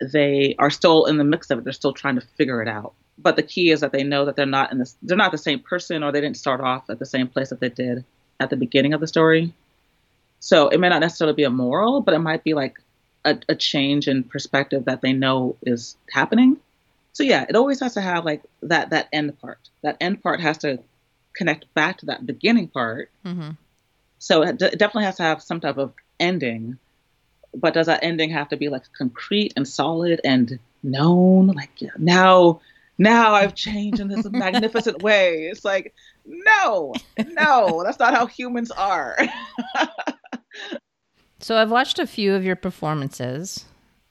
they 0.01 0.55
are 0.59 0.71
still 0.71 1.07
in 1.07 1.17
the 1.17 1.25
mix 1.25 1.51
of 1.51 1.59
it. 1.59 1.65
They're 1.65 1.73
still 1.73 1.93
trying 1.93 2.17
to 2.17 2.27
figure 2.37 2.63
it 2.63 2.69
out. 2.69 2.95
But 3.19 3.37
the 3.37 3.43
key 3.43 3.71
is 3.71 3.81
that 3.81 3.93
they 3.93 4.03
know 4.03 4.25
that 4.25 4.37
they're 4.37 4.47
not 4.47 4.73
in 4.73 4.79
this. 4.79 4.97
They're 5.03 5.17
not 5.17 5.31
the 5.31 5.39
same 5.39 5.61
person, 5.61 6.03
or 6.03 6.11
they 6.11 6.23
didn't 6.23 6.39
start 6.39 6.61
off 6.61 6.89
at 6.89 6.99
the 6.99 7.07
same 7.07 7.29
place 7.29 7.51
that 7.51 7.61
they 7.61 7.69
did 7.69 8.05
at 8.39 8.49
the 8.49 8.57
beginning 8.57 8.95
of 8.95 9.01
the 9.01 9.07
story. 9.07 9.53
So 10.39 10.69
it 10.69 10.81
may 10.81 10.89
not 10.89 11.01
necessarily 11.01 11.35
be 11.35 11.45
a 11.45 11.51
moral, 11.51 12.01
but 12.01 12.15
it 12.15 12.21
might 12.21 12.43
be 12.43 12.55
like 12.55 12.81
a, 13.25 13.39
a 13.49 13.55
change 13.55 14.09
in 14.09 14.25
perspective 14.25 14.87
that 14.87 15.03
they 15.03 15.13
know 15.13 15.57
is 15.63 15.97
happening. 16.11 16.57
So 17.13 17.23
yeah, 17.23 17.45
it 17.49 17.57
always 17.57 17.81
has 17.81 17.95
to 17.95 18.01
have 18.01 18.25
like 18.25 18.43
that 18.63 18.91
that 18.91 19.09
end 19.13 19.39
part. 19.41 19.59
That 19.83 19.97
end 20.01 20.23
part 20.23 20.41
has 20.41 20.59
to 20.59 20.79
connect 21.35 21.73
back 21.75 21.99
to 21.99 22.07
that 22.07 22.27
beginning 22.27 22.69
part. 22.69 23.11
Mm-hmm. 23.25 23.51
So 24.19 24.43
it, 24.43 24.59
d- 24.59 24.67
it 24.67 24.79
definitely 24.79 25.05
has 25.05 25.17
to 25.17 25.23
have 25.23 25.43
some 25.43 25.61
type 25.61 25.79
of 25.79 25.93
ending. 26.19 26.79
But 27.55 27.75
does 27.75 27.87
that 27.87 28.05
ending 28.05 28.31
have 28.31 28.51
to 28.51 28.57
be 28.57 28.69
like 28.69 28.83
concrete 28.97 29.55
and 29.57 29.67
solid 29.67 30.21
and 30.25 30.59
known? 30.83 31.49
Like 31.49 31.71
yeah, 31.79 31.91
now, 31.99 32.61
now 32.97 33.35
I've 33.35 33.55
changed 33.55 34.01
in 34.01 34.09
this 34.09 34.25
magnificent 34.31 35.03
way. 35.03 35.49
It's 35.51 35.65
like 35.65 35.95
no, 36.25 36.95
no, 37.27 37.83
that's 37.85 37.99
not 37.99 38.15
how 38.15 38.27
humans 38.27 38.71
are. 38.71 39.19
So 41.41 41.57
I've 41.57 41.71
watched 41.71 41.99
a 41.99 42.07
few 42.07 42.35
of 42.35 42.45
your 42.45 42.57
performances, 42.57 43.65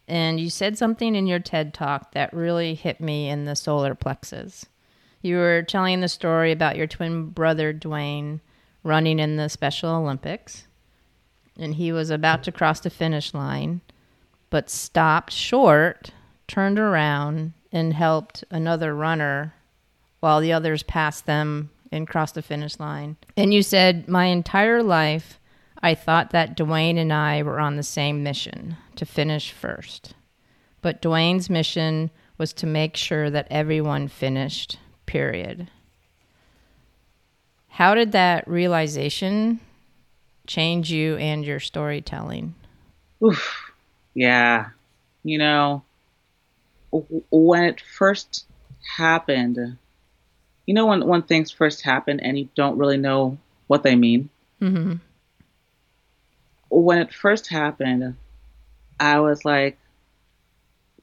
and 0.07 0.39
you 0.39 0.49
said 0.49 0.79
something 0.79 1.15
in 1.15 1.27
your 1.27 1.39
TED 1.39 1.75
talk 1.75 2.11
that 2.13 2.33
really 2.33 2.73
hit 2.73 2.99
me 2.99 3.29
in 3.29 3.45
the 3.45 3.55
solar 3.55 3.93
plexus. 3.93 4.65
You 5.21 5.37
were 5.37 5.61
telling 5.61 6.01
the 6.01 6.07
story 6.07 6.51
about 6.51 6.75
your 6.75 6.87
twin 6.87 7.29
brother 7.29 7.71
Dwayne 7.71 8.39
running 8.83 9.19
in 9.19 9.37
the 9.37 9.47
Special 9.47 9.91
Olympics, 9.91 10.65
and 11.55 11.75
he 11.75 11.91
was 11.91 12.09
about 12.09 12.43
to 12.43 12.51
cross 12.51 12.79
the 12.79 12.89
finish 12.89 13.33
line, 13.33 13.81
but 14.49 14.71
stopped 14.71 15.31
short, 15.31 16.11
turned 16.47 16.79
around, 16.79 17.53
and 17.71 17.93
helped 17.93 18.43
another 18.49 18.95
runner 18.95 19.53
while 20.19 20.41
the 20.41 20.51
others 20.51 20.81
passed 20.81 21.27
them 21.27 21.69
and 21.91 22.07
crossed 22.07 22.35
the 22.35 22.41
finish 22.41 22.79
line. 22.79 23.17
And 23.37 23.53
you 23.53 23.61
said, 23.61 24.07
My 24.07 24.25
entire 24.25 24.81
life, 24.81 25.38
I 25.81 25.95
thought 25.95 26.31
that 26.31 26.57
Dwayne 26.57 26.97
and 26.97 27.13
I 27.13 27.41
were 27.43 27.59
on 27.59 27.75
the 27.77 27.83
same 27.83 28.23
mission 28.23 28.77
to 28.95 29.05
finish 29.05 29.51
first. 29.51 30.13
But 30.81 31.01
Dwayne's 31.01 31.49
mission 31.49 32.11
was 32.37 32.53
to 32.53 32.67
make 32.67 32.95
sure 32.95 33.29
that 33.29 33.47
everyone 33.49 34.07
finished, 34.07 34.77
period. 35.05 35.69
How 37.67 37.95
did 37.95 38.11
that 38.11 38.47
realization 38.47 39.59
change 40.47 40.91
you 40.91 41.15
and 41.17 41.45
your 41.45 41.59
storytelling? 41.59 42.55
Oof. 43.23 43.71
Yeah. 44.13 44.69
You 45.23 45.37
know, 45.37 45.83
when 46.91 47.63
it 47.63 47.81
first 47.81 48.45
happened, 48.97 49.77
you 50.65 50.73
know, 50.73 50.87
when, 50.87 51.05
when 51.07 51.21
things 51.21 51.51
first 51.51 51.83
happen 51.83 52.19
and 52.19 52.37
you 52.37 52.49
don't 52.55 52.77
really 52.77 52.97
know 52.97 53.37
what 53.67 53.83
they 53.83 53.95
mean? 53.95 54.29
Mm-hmm. 54.61 54.95
When 56.69 56.99
it 56.99 57.13
first 57.13 57.47
happened, 57.47 58.15
I 58.99 59.19
was 59.19 59.45
like, 59.45 59.77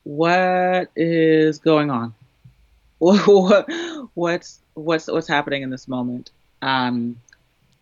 what 0.05 0.91
is 0.95 1.59
going 1.59 1.91
on? 1.91 2.15
What's 2.99 4.61
what's 4.73 5.07
what's 5.07 5.29
happening 5.29 5.63
in 5.63 5.69
this 5.69 5.87
moment? 5.87 6.31
Um, 6.63 7.21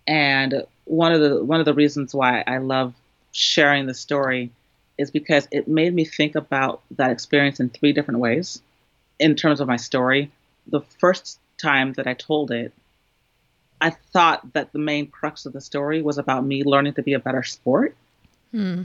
and 0.06 0.64
one 0.84 1.12
of 1.12 1.20
the 1.20 1.44
one 1.44 1.60
of 1.60 1.66
the 1.66 1.74
reasons 1.74 2.14
why 2.14 2.42
I 2.46 2.58
love 2.58 2.94
sharing 3.30 3.86
the 3.86 3.94
story 3.94 4.50
is 4.98 5.10
because 5.10 5.46
it 5.50 5.68
made 5.68 5.94
me 5.94 6.04
think 6.04 6.34
about 6.34 6.82
that 6.92 7.10
experience 7.10 7.60
in 7.60 7.68
three 7.68 7.92
different 7.92 8.20
ways 8.20 8.60
in 9.18 9.34
terms 9.34 9.60
of 9.60 9.68
my 9.68 9.76
story. 9.76 10.30
The 10.66 10.80
first 10.80 11.38
time 11.60 11.92
that 11.94 12.06
I 12.06 12.14
told 12.14 12.50
it, 12.50 12.72
I 13.84 13.90
thought 13.90 14.54
that 14.54 14.72
the 14.72 14.78
main 14.78 15.08
crux 15.08 15.44
of 15.44 15.52
the 15.52 15.60
story 15.60 16.00
was 16.00 16.16
about 16.16 16.42
me 16.42 16.64
learning 16.64 16.94
to 16.94 17.02
be 17.02 17.12
a 17.12 17.18
better 17.18 17.42
sport. 17.42 17.94
Hmm. 18.50 18.84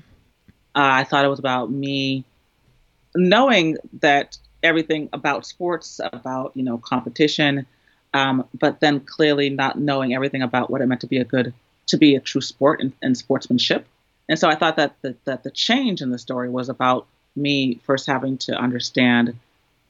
Uh, 0.75 0.91
I 0.99 1.05
thought 1.05 1.23
it 1.23 1.29
was 1.29 1.39
about 1.39 1.71
me 1.71 2.25
knowing 3.15 3.77
that 4.01 4.37
everything 4.61 5.07
about 5.13 5.45
sports, 5.45 6.01
about 6.03 6.51
you 6.53 6.63
know 6.63 6.77
competition, 6.79 7.65
um, 8.13 8.45
but 8.53 8.81
then 8.81 8.99
clearly 8.99 9.49
not 9.49 9.79
knowing 9.79 10.13
everything 10.13 10.41
about 10.41 10.69
what 10.69 10.81
it 10.81 10.87
meant 10.87 10.99
to 10.99 11.07
be 11.07 11.19
a 11.19 11.23
good, 11.23 11.53
to 11.87 11.97
be 11.97 12.15
a 12.15 12.19
true 12.19 12.41
sport 12.41 12.81
and, 12.81 12.91
and 13.01 13.17
sportsmanship. 13.17 13.87
And 14.27 14.37
so 14.37 14.49
I 14.49 14.55
thought 14.55 14.75
that 14.75 15.01
the, 15.01 15.15
that 15.23 15.43
the 15.43 15.51
change 15.51 16.01
in 16.01 16.09
the 16.09 16.19
story 16.19 16.49
was 16.49 16.67
about 16.67 17.07
me 17.37 17.79
first 17.85 18.05
having 18.05 18.37
to 18.39 18.53
understand 18.53 19.39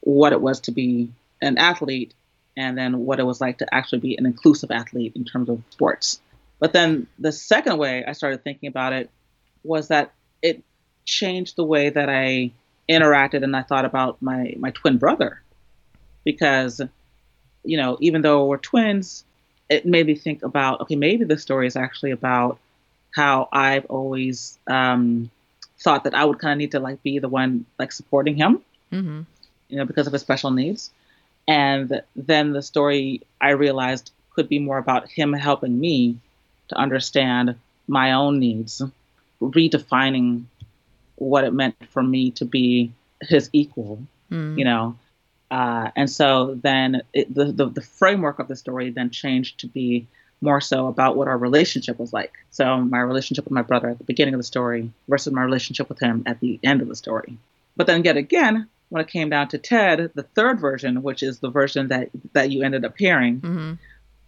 what 0.02 0.32
it 0.32 0.40
was 0.40 0.60
to 0.60 0.70
be 0.70 1.10
an 1.42 1.58
athlete 1.58 2.14
and 2.56 2.76
then 2.76 3.00
what 3.00 3.20
it 3.20 3.24
was 3.24 3.40
like 3.40 3.58
to 3.58 3.74
actually 3.74 4.00
be 4.00 4.16
an 4.16 4.26
inclusive 4.26 4.70
athlete 4.70 5.12
in 5.14 5.24
terms 5.24 5.48
of 5.48 5.62
sports. 5.70 6.20
But 6.58 6.72
then 6.72 7.06
the 7.18 7.32
second 7.32 7.78
way 7.78 8.04
I 8.04 8.12
started 8.12 8.44
thinking 8.44 8.68
about 8.68 8.92
it 8.92 9.10
was 9.64 9.88
that 9.88 10.12
it 10.42 10.62
changed 11.04 11.56
the 11.56 11.64
way 11.64 11.90
that 11.90 12.08
I 12.08 12.52
interacted 12.88 13.42
and 13.44 13.56
I 13.56 13.62
thought 13.62 13.84
about 13.84 14.20
my 14.20 14.54
my 14.58 14.70
twin 14.72 14.98
brother 14.98 15.40
because 16.24 16.80
you 17.64 17.76
know 17.76 17.96
even 18.00 18.20
though 18.22 18.46
we're 18.46 18.56
twins 18.58 19.24
it 19.68 19.86
made 19.86 20.06
me 20.06 20.16
think 20.16 20.42
about 20.42 20.80
okay 20.80 20.96
maybe 20.96 21.24
the 21.24 21.38
story 21.38 21.66
is 21.68 21.76
actually 21.76 22.10
about 22.10 22.58
how 23.14 23.48
I've 23.52 23.86
always 23.86 24.58
um, 24.66 25.30
thought 25.78 26.04
that 26.04 26.14
I 26.14 26.24
would 26.24 26.38
kind 26.40 26.52
of 26.52 26.58
need 26.58 26.72
to 26.72 26.80
like 26.80 27.02
be 27.02 27.18
the 27.20 27.28
one 27.28 27.64
like 27.78 27.92
supporting 27.92 28.36
him 28.36 28.60
Mm-hmm. 28.92 29.20
you 29.68 29.76
know 29.76 29.84
because 29.84 30.08
of 30.08 30.12
his 30.12 30.22
special 30.22 30.50
needs 30.50 30.90
and 31.50 32.00
then 32.14 32.52
the 32.52 32.62
story 32.62 33.22
I 33.40 33.50
realized 33.50 34.12
could 34.34 34.48
be 34.48 34.60
more 34.60 34.78
about 34.78 35.08
him 35.08 35.32
helping 35.32 35.80
me 35.80 36.18
to 36.68 36.76
understand 36.76 37.56
my 37.88 38.12
own 38.12 38.38
needs 38.38 38.80
redefining 39.42 40.44
what 41.16 41.42
it 41.42 41.52
meant 41.52 41.74
for 41.88 42.02
me 42.04 42.30
to 42.32 42.44
be 42.44 42.92
his 43.20 43.50
equal, 43.52 43.98
Mm. 44.30 44.56
you 44.58 44.64
know. 44.64 44.94
Uh, 45.50 45.90
and 45.96 46.08
so 46.08 46.54
then 46.62 47.02
it, 47.12 47.34
the, 47.34 47.46
the 47.46 47.66
the 47.66 47.80
framework 47.80 48.38
of 48.38 48.46
the 48.46 48.54
story 48.54 48.90
then 48.90 49.10
changed 49.10 49.58
to 49.58 49.66
be 49.66 50.06
more 50.40 50.60
so 50.60 50.86
about 50.86 51.16
what 51.16 51.26
our 51.26 51.36
relationship 51.36 51.98
was 51.98 52.12
like. 52.12 52.32
So 52.52 52.64
my 52.80 53.00
relationship 53.00 53.44
with 53.46 53.52
my 53.52 53.62
brother 53.62 53.88
at 53.90 53.98
the 53.98 54.04
beginning 54.04 54.34
of 54.34 54.38
the 54.38 54.44
story 54.44 54.92
versus 55.08 55.32
my 55.32 55.42
relationship 55.42 55.88
with 55.88 55.98
him 55.98 56.22
at 56.26 56.38
the 56.38 56.60
end 56.62 56.80
of 56.80 56.86
the 56.86 56.94
story. 56.94 57.36
But 57.76 57.88
then 57.88 58.04
yet 58.04 58.16
again, 58.16 58.68
when 58.90 59.00
it 59.02 59.08
came 59.08 59.30
down 59.30 59.48
to 59.48 59.58
Ted, 59.58 60.10
the 60.14 60.22
third 60.22 60.60
version, 60.60 61.02
which 61.02 61.22
is 61.22 61.38
the 61.38 61.50
version 61.50 61.88
that 61.88 62.10
that 62.34 62.50
you 62.50 62.62
ended 62.62 62.84
up 62.84 62.94
hearing, 62.98 63.40
hmm 63.40 63.72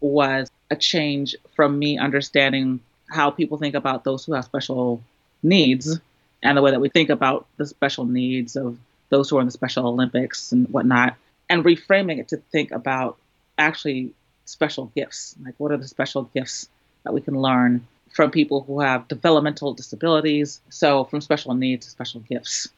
was 0.02 0.50
a 0.68 0.74
change 0.76 1.36
from 1.54 1.78
me 1.78 1.96
understanding 1.96 2.80
how 3.08 3.30
people 3.30 3.56
think 3.56 3.76
about 3.76 4.02
those 4.04 4.24
who 4.24 4.32
have 4.32 4.44
special 4.44 5.00
needs 5.42 6.00
and 6.42 6.58
the 6.58 6.62
way 6.62 6.72
that 6.72 6.80
we 6.80 6.88
think 6.88 7.08
about 7.08 7.46
the 7.56 7.66
special 7.66 8.04
needs 8.04 8.56
of 8.56 8.76
those 9.10 9.30
who 9.30 9.36
are 9.36 9.40
in 9.40 9.46
the 9.46 9.52
Special 9.52 9.86
Olympics 9.86 10.52
and 10.52 10.68
whatnot, 10.70 11.16
and 11.48 11.64
reframing 11.64 12.18
it 12.18 12.28
to 12.28 12.38
think 12.50 12.70
about 12.72 13.18
actually 13.58 14.12
special 14.44 14.86
gifts. 14.96 15.36
Like, 15.44 15.54
what 15.58 15.70
are 15.70 15.76
the 15.76 15.86
special 15.86 16.24
gifts 16.34 16.68
that 17.04 17.12
we 17.12 17.20
can 17.20 17.34
learn 17.34 17.86
from 18.12 18.30
people 18.30 18.62
who 18.62 18.80
have 18.80 19.06
developmental 19.06 19.74
disabilities? 19.74 20.60
So, 20.70 21.04
from 21.04 21.20
special 21.20 21.54
needs 21.54 21.86
to 21.86 21.92
special 21.92 22.20
gifts. 22.20 22.68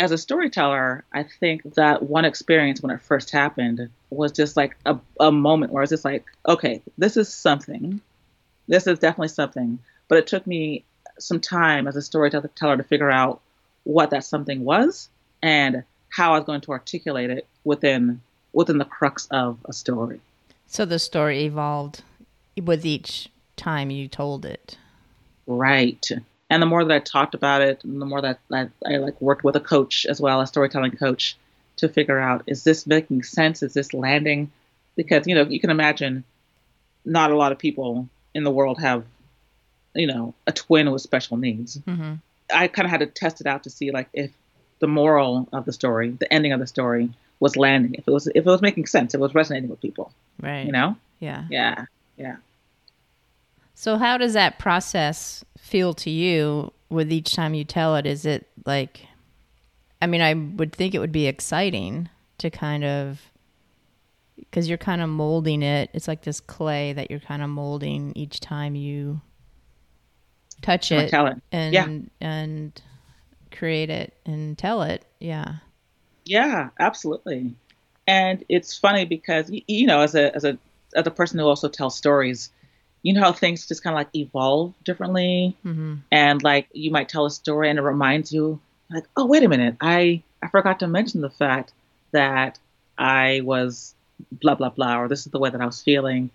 As 0.00 0.12
a 0.12 0.18
storyteller, 0.18 1.04
I 1.12 1.24
think 1.24 1.74
that 1.74 2.02
one 2.02 2.24
experience 2.24 2.80
when 2.80 2.90
it 2.90 3.02
first 3.02 3.30
happened 3.30 3.90
was 4.08 4.32
just 4.32 4.56
like 4.56 4.74
a, 4.86 4.98
a 5.20 5.30
moment 5.30 5.72
where 5.72 5.82
I 5.82 5.84
was 5.84 5.90
just 5.90 6.06
like, 6.06 6.24
okay, 6.48 6.80
this 6.96 7.18
is 7.18 7.28
something. 7.32 8.00
This 8.66 8.86
is 8.86 8.98
definitely 8.98 9.28
something. 9.28 9.78
But 10.08 10.16
it 10.16 10.26
took 10.26 10.46
me 10.46 10.84
some 11.18 11.38
time 11.38 11.86
as 11.86 11.96
a 11.96 12.02
storyteller 12.02 12.78
to 12.78 12.82
figure 12.82 13.10
out 13.10 13.42
what 13.84 14.08
that 14.10 14.24
something 14.24 14.64
was 14.64 15.10
and 15.42 15.84
how 16.08 16.32
I 16.32 16.38
was 16.38 16.46
going 16.46 16.62
to 16.62 16.72
articulate 16.72 17.28
it 17.28 17.46
within 17.64 18.22
within 18.54 18.78
the 18.78 18.86
crux 18.86 19.28
of 19.30 19.58
a 19.66 19.74
story. 19.74 20.22
So 20.66 20.86
the 20.86 20.98
story 20.98 21.44
evolved 21.44 22.02
with 22.60 22.86
each 22.86 23.28
time 23.56 23.90
you 23.90 24.08
told 24.08 24.46
it. 24.46 24.78
Right. 25.46 26.08
And 26.50 26.60
the 26.60 26.66
more 26.66 26.84
that 26.84 26.94
I 26.94 26.98
talked 26.98 27.34
about 27.34 27.62
it, 27.62 27.84
and 27.84 28.02
the 28.02 28.06
more 28.06 28.20
that 28.20 28.40
I, 28.52 28.68
I 28.84 28.96
like 28.96 29.18
worked 29.20 29.44
with 29.44 29.54
a 29.54 29.60
coach 29.60 30.04
as 30.04 30.20
well, 30.20 30.40
a 30.40 30.46
storytelling 30.46 30.96
coach, 30.96 31.36
to 31.76 31.88
figure 31.88 32.18
out 32.18 32.42
is 32.46 32.64
this 32.64 32.86
making 32.86 33.22
sense? 33.22 33.62
Is 33.62 33.72
this 33.72 33.94
landing? 33.94 34.50
Because 34.96 35.26
you 35.26 35.34
know 35.36 35.44
you 35.44 35.60
can 35.60 35.70
imagine, 35.70 36.24
not 37.04 37.30
a 37.30 37.36
lot 37.36 37.52
of 37.52 37.58
people 37.58 38.08
in 38.34 38.42
the 38.42 38.50
world 38.50 38.80
have, 38.80 39.04
you 39.94 40.08
know, 40.08 40.34
a 40.46 40.52
twin 40.52 40.90
with 40.90 41.02
special 41.02 41.36
needs. 41.36 41.76
hmm 41.84 42.14
I 42.52 42.66
kind 42.66 42.84
of 42.84 42.90
had 42.90 42.98
to 42.98 43.06
test 43.06 43.40
it 43.40 43.46
out 43.46 43.62
to 43.62 43.70
see 43.70 43.92
like 43.92 44.08
if 44.12 44.32
the 44.80 44.88
moral 44.88 45.48
of 45.52 45.64
the 45.64 45.72
story, 45.72 46.10
the 46.10 46.30
ending 46.32 46.52
of 46.52 46.58
the 46.58 46.66
story, 46.66 47.10
was 47.38 47.56
landing. 47.56 47.94
If 47.94 48.08
it 48.08 48.10
was 48.10 48.26
if 48.26 48.36
it 48.36 48.44
was 48.44 48.60
making 48.60 48.86
sense, 48.86 49.14
if 49.14 49.18
it 49.18 49.22
was 49.22 49.36
resonating 49.36 49.70
with 49.70 49.80
people. 49.80 50.12
Right. 50.40 50.66
You 50.66 50.72
know? 50.72 50.96
Yeah. 51.20 51.44
Yeah. 51.48 51.84
Yeah. 52.16 52.36
So 53.74 53.96
how 53.96 54.18
does 54.18 54.34
that 54.34 54.58
process 54.58 55.44
feel 55.70 55.94
to 55.94 56.10
you 56.10 56.72
with 56.88 57.12
each 57.12 57.34
time 57.34 57.54
you 57.54 57.64
tell 57.64 57.96
it? 57.96 58.06
Is 58.06 58.26
it 58.26 58.48
like 58.66 59.06
I 60.02 60.06
mean, 60.06 60.20
I 60.22 60.34
would 60.34 60.72
think 60.72 60.94
it 60.94 60.98
would 60.98 61.12
be 61.12 61.26
exciting 61.26 62.08
to 62.38 62.50
kind 62.50 62.84
of 62.84 63.20
because 64.36 64.68
you're 64.68 64.78
kind 64.78 65.02
of 65.02 65.08
molding 65.08 65.62
it. 65.62 65.90
It's 65.92 66.08
like 66.08 66.22
this 66.22 66.40
clay 66.40 66.92
that 66.94 67.10
you're 67.10 67.20
kind 67.20 67.42
of 67.42 67.50
molding 67.50 68.12
each 68.16 68.40
time 68.40 68.74
you 68.74 69.20
touch 70.62 70.90
it 70.92 71.10
tell 71.10 71.26
it. 71.26 71.36
and 71.52 71.74
Yeah. 71.74 71.88
and 72.20 72.82
create 73.50 73.90
it 73.90 74.14
and 74.24 74.56
tell 74.56 74.82
it. 74.82 75.04
Yeah. 75.18 75.56
Yeah, 76.24 76.70
absolutely. 76.78 77.54
And 78.06 78.44
it's 78.48 78.76
funny 78.76 79.04
because 79.04 79.50
you 79.50 79.86
know, 79.86 80.00
as 80.00 80.14
a 80.14 80.34
as 80.34 80.44
a 80.44 80.58
as 80.94 81.06
a 81.06 81.10
person 81.10 81.38
who 81.38 81.46
also 81.46 81.68
tells 81.68 81.96
stories, 81.96 82.50
you 83.02 83.12
know 83.14 83.22
how 83.22 83.32
things 83.32 83.66
just 83.66 83.82
kind 83.82 83.94
of 83.94 83.98
like 83.98 84.14
evolve 84.14 84.74
differently, 84.84 85.56
hmm 85.62 85.96
and 86.12 86.42
like 86.42 86.68
you 86.72 86.90
might 86.90 87.08
tell 87.08 87.24
a 87.26 87.30
story 87.30 87.70
and 87.70 87.78
it 87.78 87.82
reminds 87.82 88.32
you, 88.32 88.60
like, 88.90 89.04
oh 89.16 89.26
wait 89.26 89.42
a 89.44 89.48
minute, 89.48 89.76
I 89.80 90.22
I 90.42 90.48
forgot 90.48 90.80
to 90.80 90.88
mention 90.88 91.20
the 91.20 91.30
fact 91.30 91.72
that 92.12 92.58
I 92.98 93.40
was 93.44 93.94
blah 94.32 94.54
blah 94.54 94.70
blah, 94.70 94.98
or 95.00 95.08
this 95.08 95.24
is 95.26 95.32
the 95.32 95.38
way 95.38 95.50
that 95.50 95.60
I 95.60 95.66
was 95.66 95.82
feeling, 95.82 96.30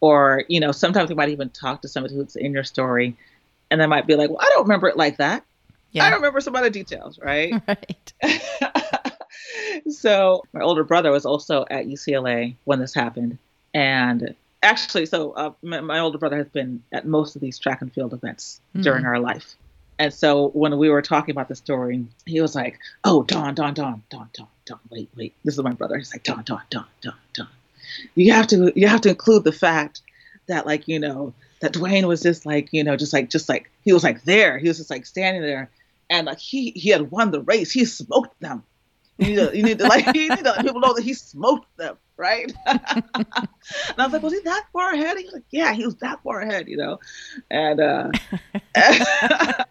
or 0.00 0.44
you 0.48 0.60
know, 0.60 0.72
sometimes 0.72 1.10
you 1.10 1.16
might 1.16 1.28
even 1.30 1.50
talk 1.50 1.82
to 1.82 1.88
somebody 1.88 2.14
who's 2.16 2.36
in 2.36 2.52
your 2.52 2.64
story, 2.64 3.16
and 3.70 3.80
they 3.80 3.86
might 3.86 4.06
be 4.06 4.16
like, 4.16 4.30
well, 4.30 4.40
I 4.40 4.48
don't 4.50 4.64
remember 4.64 4.88
it 4.88 4.96
like 4.96 5.18
that. 5.18 5.42
I 5.42 5.74
Yeah. 5.92 6.10
don't 6.10 6.20
remember 6.20 6.40
some 6.40 6.54
other 6.56 6.70
details, 6.70 7.18
right? 7.18 7.52
right. 7.68 8.12
so 9.88 10.42
my 10.52 10.60
older 10.62 10.84
brother 10.84 11.10
was 11.10 11.24
also 11.26 11.64
at 11.70 11.86
UCLA 11.86 12.56
when 12.64 12.78
this 12.78 12.94
happened, 12.94 13.38
and 13.74 14.34
actually, 14.62 15.06
so 15.06 15.32
uh, 15.32 15.52
my, 15.62 15.80
my 15.80 15.98
older 15.98 16.18
brother 16.18 16.36
has 16.36 16.48
been 16.48 16.82
at 16.92 17.06
most 17.06 17.34
of 17.34 17.40
these 17.40 17.58
track 17.58 17.82
and 17.82 17.92
field 17.92 18.12
events 18.12 18.60
during 18.82 19.04
our 19.06 19.18
life. 19.18 19.56
And 19.98 20.14
so 20.14 20.48
when 20.50 20.78
we 20.78 20.88
were 20.88 21.02
talking 21.02 21.32
about 21.32 21.48
the 21.48 21.54
story, 21.54 22.06
he 22.24 22.40
was 22.40 22.54
like, 22.54 22.78
"Oh, 23.04 23.22
Dawn, 23.22 23.54
Dawn, 23.54 23.74
Dawn, 23.74 24.02
Dawn, 24.08 24.30
Dawn, 24.32 24.48
Dawn. 24.64 24.80
Wait, 24.88 25.10
wait. 25.14 25.34
This 25.44 25.58
is 25.58 25.62
my 25.62 25.72
brother." 25.72 25.98
He's 25.98 26.12
like, 26.14 26.22
"Dawn, 26.22 26.42
Dawn, 26.44 26.62
Dawn, 26.70 26.86
Dawn, 27.02 27.14
Dawn. 27.34 27.48
You 28.14 28.32
have 28.32 28.46
to, 28.46 28.72
you 28.74 28.88
have 28.88 29.02
to 29.02 29.10
include 29.10 29.44
the 29.44 29.52
fact 29.52 30.00
that, 30.46 30.64
like, 30.64 30.88
you 30.88 30.98
know, 30.98 31.34
that 31.60 31.74
Dwayne 31.74 32.08
was 32.08 32.22
just 32.22 32.46
like, 32.46 32.68
you 32.72 32.82
know, 32.82 32.96
just 32.96 33.12
like, 33.12 33.28
just 33.28 33.48
like 33.50 33.70
he 33.82 33.92
was 33.92 34.02
like 34.02 34.22
there. 34.24 34.56
He 34.56 34.68
was 34.68 34.78
just 34.78 34.88
like 34.88 35.04
standing 35.04 35.42
there, 35.42 35.68
and 36.08 36.26
like 36.26 36.38
he 36.38 36.70
he 36.70 36.88
had 36.88 37.10
won 37.10 37.30
the 37.30 37.42
race. 37.42 37.70
He 37.70 37.84
smoked 37.84 38.40
them. 38.40 38.62
You 39.18 39.26
need 39.26 39.36
to, 39.36 39.56
you 39.56 39.62
need 39.62 39.78
to 39.80 39.86
like, 39.86 40.06
you 40.14 40.30
need 40.30 40.38
to 40.38 40.44
let 40.44 40.64
people 40.64 40.80
know 40.80 40.94
that 40.94 41.04
he 41.04 41.12
smoked 41.12 41.76
them, 41.76 41.98
right? 42.20 42.52
and 42.66 42.80
I 43.98 44.04
was 44.04 44.12
like, 44.12 44.22
was 44.22 44.32
he 44.32 44.40
that 44.44 44.64
far 44.72 44.92
ahead? 44.92 45.16
He 45.18 45.24
was 45.24 45.32
like, 45.34 45.44
yeah, 45.50 45.72
he 45.72 45.84
was 45.84 45.96
that 45.96 46.22
far 46.22 46.40
ahead, 46.40 46.68
you 46.68 46.76
know, 46.76 47.00
and. 47.50 47.80
uh 47.80 48.10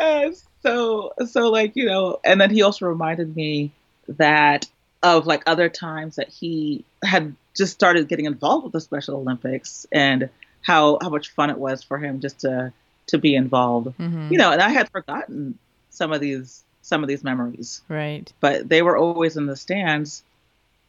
and 0.00 0.34
so 0.62 1.12
so 1.26 1.50
like 1.50 1.72
you 1.76 1.84
know 1.86 2.18
and 2.24 2.40
then 2.40 2.50
he 2.50 2.62
also 2.62 2.86
reminded 2.86 3.34
me 3.36 3.70
that 4.08 4.66
of 5.02 5.26
like 5.26 5.42
other 5.46 5.68
times 5.68 6.16
that 6.16 6.28
he 6.28 6.84
had 7.04 7.34
just 7.56 7.72
started 7.74 8.08
getting 8.08 8.24
involved 8.24 8.64
with 8.64 8.72
the 8.72 8.80
special 8.80 9.16
olympics 9.16 9.86
and 9.92 10.30
how 10.62 10.98
how 11.02 11.08
much 11.10 11.30
fun 11.30 11.50
it 11.50 11.58
was 11.58 11.82
for 11.82 11.98
him 11.98 12.20
just 12.20 12.40
to 12.40 12.72
to 13.06 13.18
be 13.18 13.34
involved 13.34 13.92
hmm 13.96 14.28
you 14.30 14.38
know 14.38 14.50
and 14.52 14.62
i 14.62 14.70
had 14.70 14.88
forgotten 14.90 15.58
some 15.90 16.12
of 16.12 16.20
these 16.20 16.64
some 16.82 17.02
of 17.02 17.08
these 17.08 17.22
memories 17.24 17.82
Right. 17.88 18.32
but 18.40 18.68
they 18.68 18.82
were 18.82 18.96
always 18.96 19.36
in 19.36 19.46
the 19.46 19.56
stands 19.56 20.22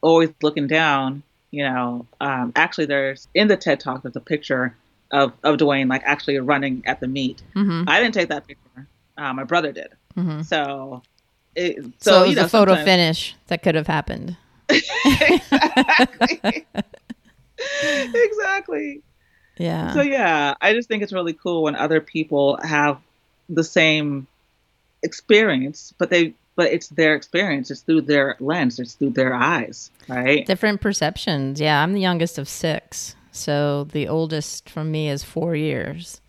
always 0.02 0.30
looking 0.42 0.68
down 0.68 1.24
you 1.52 1.64
know 1.64 2.06
um, 2.22 2.52
actually 2.56 2.86
there's 2.86 3.28
in 3.34 3.48
the 3.48 3.58
ted 3.58 3.80
talk 3.80 4.02
there's 4.04 4.16
a 4.16 4.22
picture 4.22 4.76
of 5.12 5.34
of 5.44 5.58
dwayne 5.58 5.90
like 5.90 6.04
actually 6.06 6.38
running 6.38 6.84
at 6.86 7.00
the 7.00 7.08
meet 7.08 7.42
hmm 7.54 7.84
I 7.90 8.00
didn't 8.00 8.14
take 8.14 8.30
that 8.30 8.48
picture. 8.48 8.88
Uh, 9.18 9.34
my 9.34 9.44
brother 9.44 9.72
did. 9.72 9.90
hmm 10.16 10.42
So, 10.42 11.02
it, 11.56 11.84
So, 12.00 12.12
so, 12.12 12.24
it 12.24 12.28
was 12.28 12.36
know, 12.36 12.46
a 12.46 12.48
photo 12.48 12.76
finish 12.76 13.36
that 13.48 13.64
could 13.64 13.76
have 13.76 13.88
happened. 13.88 14.38
exactly. 14.70 16.64
exactly. 18.14 19.02
Yeah. 19.58 19.94
So 19.94 20.02
yeah, 20.02 20.54
I 20.62 20.74
just 20.74 20.88
think 20.88 21.04
it's 21.04 21.12
really 21.12 21.34
cool 21.34 21.64
when 21.64 21.76
other 21.76 22.00
people 22.00 22.60
have 22.64 23.02
the 23.50 23.64
same 23.64 24.28
experience, 25.02 25.94
but 25.98 26.10
they 26.10 26.34
but 26.60 26.74
it's 26.74 26.90
their 26.90 27.16
experience. 27.16 27.72
It's 27.72 27.80
through 27.80 28.02
their 28.02 28.36
lens. 28.42 28.80
It's 28.80 28.96
through 28.96 29.12
their 29.12 29.34
eyes, 29.34 29.92
right? 30.10 30.46
Different 30.46 30.82
perceptions. 30.82 31.62
Yeah, 31.62 31.82
I'm 31.82 31.94
the 31.94 32.02
youngest 32.02 32.38
of 32.38 32.50
six. 32.50 33.16
So 33.32 33.86
the 33.86 34.10
oldest 34.10 34.70
from 34.70 34.92
me 34.92 35.08
is 35.10 35.24
four 35.24 35.56
years. 35.56 36.20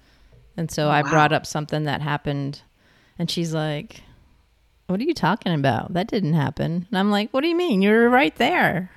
And 0.56 0.70
so 0.70 0.88
I 0.88 1.02
brought 1.02 1.32
up 1.32 1.46
something 1.46 1.82
that 1.84 2.00
happened, 2.00 2.62
and 3.18 3.28
she's 3.28 3.52
like, 3.52 4.02
what 4.86 5.00
are 5.00 5.04
you 5.04 5.14
talking 5.14 5.52
about? 5.52 5.94
That 5.94 6.06
didn't 6.06 6.34
happen. 6.34 6.86
And 6.88 6.96
I'm 6.98 7.10
like, 7.10 7.30
what 7.32 7.40
do 7.40 7.48
you 7.48 7.56
mean? 7.56 7.82
You're 7.82 8.08
right 8.08 8.34
there. 8.36 8.92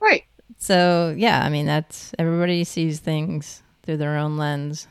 Right. 0.00 0.24
So, 0.58 1.14
yeah, 1.16 1.44
I 1.44 1.48
mean, 1.48 1.66
that's 1.66 2.12
everybody 2.18 2.64
sees 2.64 2.98
things 2.98 3.62
through 3.84 3.98
their 3.98 4.16
own 4.16 4.36
lens. 4.36 4.88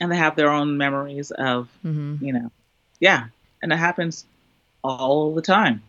And 0.00 0.12
they 0.12 0.16
have 0.16 0.36
their 0.36 0.50
own 0.50 0.76
memories 0.78 1.32
of, 1.32 1.68
Mm-hmm. 1.84 2.24
you 2.24 2.32
know, 2.32 2.52
yeah. 3.00 3.24
And 3.60 3.72
it 3.72 3.76
happens 3.76 4.24
all 4.82 5.34
the 5.34 5.42
time. 5.42 5.82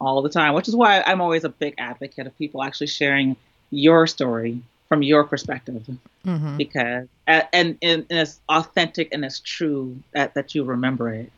All 0.00 0.22
the 0.22 0.28
time, 0.28 0.54
which 0.54 0.68
is 0.68 0.76
why 0.76 1.02
I'm 1.06 1.20
always 1.20 1.44
a 1.44 1.48
big 1.48 1.74
advocate 1.78 2.26
of 2.26 2.36
people 2.36 2.62
actually 2.62 2.88
sharing 2.88 3.36
your 3.70 4.06
story 4.06 4.60
from 4.88 5.02
your 5.02 5.24
perspective 5.24 5.88
Mm-hmm. 6.26 6.56
because 6.56 7.06
and 7.26 7.46
and, 7.52 7.78
and 7.82 8.06
as 8.10 8.40
authentic 8.48 9.12
and 9.12 9.26
it's 9.26 9.40
true 9.40 9.98
that, 10.12 10.32
that 10.32 10.54
you 10.54 10.64
remember 10.64 11.12
it 11.12 11.30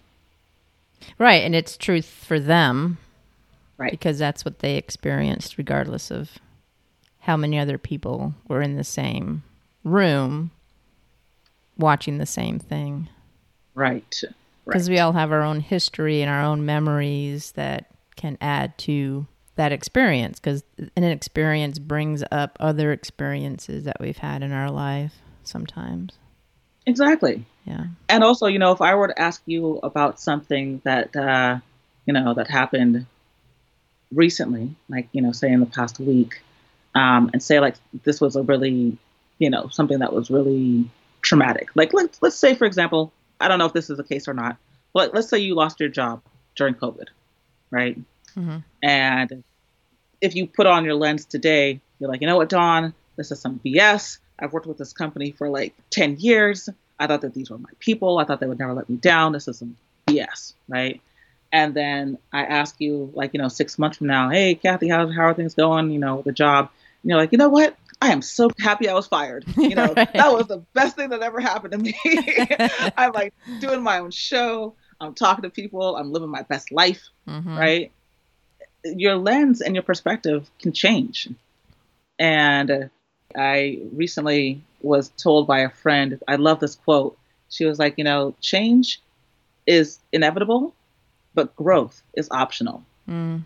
Right. 1.19 1.43
And 1.45 1.55
it's 1.55 1.77
truth 1.77 2.07
for 2.07 2.39
them 2.39 2.99
right 3.79 3.91
because 3.91 4.19
that's 4.19 4.45
what 4.45 4.61
they 4.61 4.77
experienced, 4.77 5.59
regardless 5.59 6.11
of 6.11 6.39
how 7.21 7.37
many 7.37 7.59
other 7.59 7.79
people 7.79 8.35
were 8.49 8.63
in 8.63 8.77
the 8.77 8.85
same 8.85 9.43
room 9.85 10.51
watching 11.77 12.19
the 12.19 12.27
same 12.27 12.59
thing. 12.59 13.09
right 13.75 14.23
Because 14.67 14.91
we 14.91 14.99
all 14.99 15.13
have 15.13 15.33
our 15.33 15.43
own 15.43 15.61
history 15.61 16.23
and 16.23 16.31
our 16.31 16.43
own 16.43 16.67
memories 16.67 17.53
that 17.53 17.87
can 18.17 18.37
add 18.41 18.77
to 18.79 19.27
that 19.55 19.73
experience. 19.73 20.39
Because 20.41 20.65
an 20.97 21.05
experience 21.05 21.79
brings 21.79 22.23
up 22.31 22.57
other 22.61 22.93
experiences 22.93 23.85
that 23.85 23.97
we've 24.01 24.19
had 24.19 24.43
in 24.43 24.53
our 24.53 24.71
life 24.71 25.15
sometimes. 25.45 26.19
exactly 26.87 27.45
Yeah. 27.65 27.85
and 28.09 28.23
also 28.25 28.47
you 28.47 28.59
know 28.59 28.73
if 28.73 28.81
i 28.81 28.95
were 28.95 29.09
to 29.09 29.21
ask 29.21 29.43
you 29.47 29.79
about 29.83 30.21
something 30.21 30.81
that 30.85 31.15
uh 31.17 31.59
you 32.05 32.13
know 32.13 32.35
that 32.35 32.49
happened 32.49 33.07
recently 34.13 34.75
like 34.89 35.09
you 35.13 35.23
know 35.23 35.33
say 35.33 35.51
in 35.51 35.61
the 35.61 35.67
past 35.67 35.99
week 35.99 36.43
um 36.95 37.31
and 37.33 37.43
say 37.43 37.61
like 37.61 37.75
this 38.05 38.21
was 38.21 38.37
a 38.37 38.43
really 38.43 38.97
you 39.39 39.51
know 39.51 39.69
something 39.69 39.99
that 39.99 40.13
was 40.13 40.31
really 40.31 40.89
traumatic 41.23 41.69
like 41.75 41.93
let's 41.93 42.23
let's 42.23 42.37
say 42.37 42.55
for 42.55 42.67
example 42.67 43.13
i 43.41 43.49
don't 43.49 43.59
know 43.59 43.67
if 43.67 43.73
this 43.73 43.91
is 43.91 43.97
the 43.97 44.05
case 44.05 44.29
or 44.29 44.35
not 44.35 44.57
but 44.93 45.15
let's 45.15 45.29
say 45.29 45.39
you 45.39 45.55
lost 45.55 45.81
your 45.81 45.89
job 45.89 46.23
during 46.55 46.75
covid 46.75 47.07
right 47.71 47.99
Mhm. 48.37 48.63
and 48.83 49.43
if 50.21 50.35
you 50.35 50.47
put 50.47 50.67
on 50.67 50.85
your 50.85 50.95
lens 50.95 51.25
today 51.25 51.81
you're 51.99 52.11
like 52.11 52.21
you 52.21 52.27
know 52.27 52.37
what 52.37 52.49
Dawn 52.49 52.93
this 53.17 53.31
is 53.31 53.41
some 53.41 53.61
bs 53.65 54.19
i've 54.39 54.53
worked 54.53 54.67
with 54.67 54.79
this 54.79 54.93
company 54.93 55.31
for 55.33 55.49
like 55.49 55.75
10 55.91 56.17
years 56.19 56.69
I 56.99 57.07
thought 57.07 57.21
that 57.21 57.35
these 57.35 57.51
were 57.51 57.59
my 57.59 57.69
people. 57.79 58.17
I 58.17 58.25
thought 58.25 58.41
they 58.41 58.47
would 58.47 58.59
never 58.59 58.73
let 58.73 58.89
me 58.89 58.97
down. 58.97 59.33
This 59.33 59.49
is 59.49 59.59
some 59.59 59.77
BS, 60.07 60.55
right? 60.67 60.99
And 61.53 61.75
then 61.75 62.17
I 62.33 62.45
ask 62.45 62.75
you, 62.79 63.11
like, 63.13 63.35
you 63.35 63.39
know, 63.39 63.49
six 63.49 63.79
months 63.79 63.99
from 63.99 64.07
now, 64.07 64.31
hey, 64.31 64.55
Kathy, 64.55 64.89
how, 64.89 65.07
how 65.13 65.25
are 65.25 65.35
things 65.35 65.55
going, 65.55 65.91
you 65.91 65.99
know, 65.99 66.23
the 66.23 66.33
job? 66.33 66.71
And 67.03 67.11
you're 67.11 67.19
like, 67.19 67.33
you 67.33 67.37
know 67.39 67.51
what? 67.51 67.77
I 68.01 68.13
am 68.13 68.23
so 68.23 68.51
happy 68.61 68.89
I 68.89 68.95
was 68.95 69.07
fired. 69.07 69.45
You 69.57 69.75
know, 69.75 69.93
Right. 69.97 70.13
that 70.13 70.33
was 70.33 70.47
the 70.47 70.59
best 70.75 70.97
thing 70.97 71.11
that 71.11 71.23
ever 71.23 71.41
happened 71.41 71.73
to 71.73 71.79
me. 71.79 71.95
I'm 72.97 73.13
like 73.13 73.33
doing 73.59 73.83
my 73.83 73.99
own 73.99 74.11
show. 74.11 74.75
I'm 75.01 75.15
talking 75.15 75.43
to 75.43 75.51
people. 75.51 75.97
I'm 75.97 76.13
living 76.13 76.29
my 76.29 76.43
best 76.43 76.73
life, 76.73 77.03
Mhm. 77.29 77.57
right? 77.57 77.93
Your 78.85 79.17
lens 79.17 79.61
and 79.61 79.75
your 79.75 79.83
perspective 79.83 80.49
can 80.61 80.73
change. 80.73 81.29
And 82.19 82.91
I 83.37 83.81
recently 83.93 84.63
was 84.83 85.09
told 85.17 85.47
by 85.47 85.61
a 85.61 85.71
friend, 85.71 86.21
I 86.29 86.37
love 86.37 86.61
this 86.61 86.77
quote. 86.77 87.19
She 87.51 87.65
was 87.65 87.79
like, 87.79 87.95
you 87.99 88.05
know, 88.05 88.35
change 88.41 89.01
is 89.67 89.99
inevitable, 90.13 90.75
but 91.35 91.55
growth 91.57 92.03
is 92.15 92.29
optional. 92.31 92.85
Mm. 93.09 93.43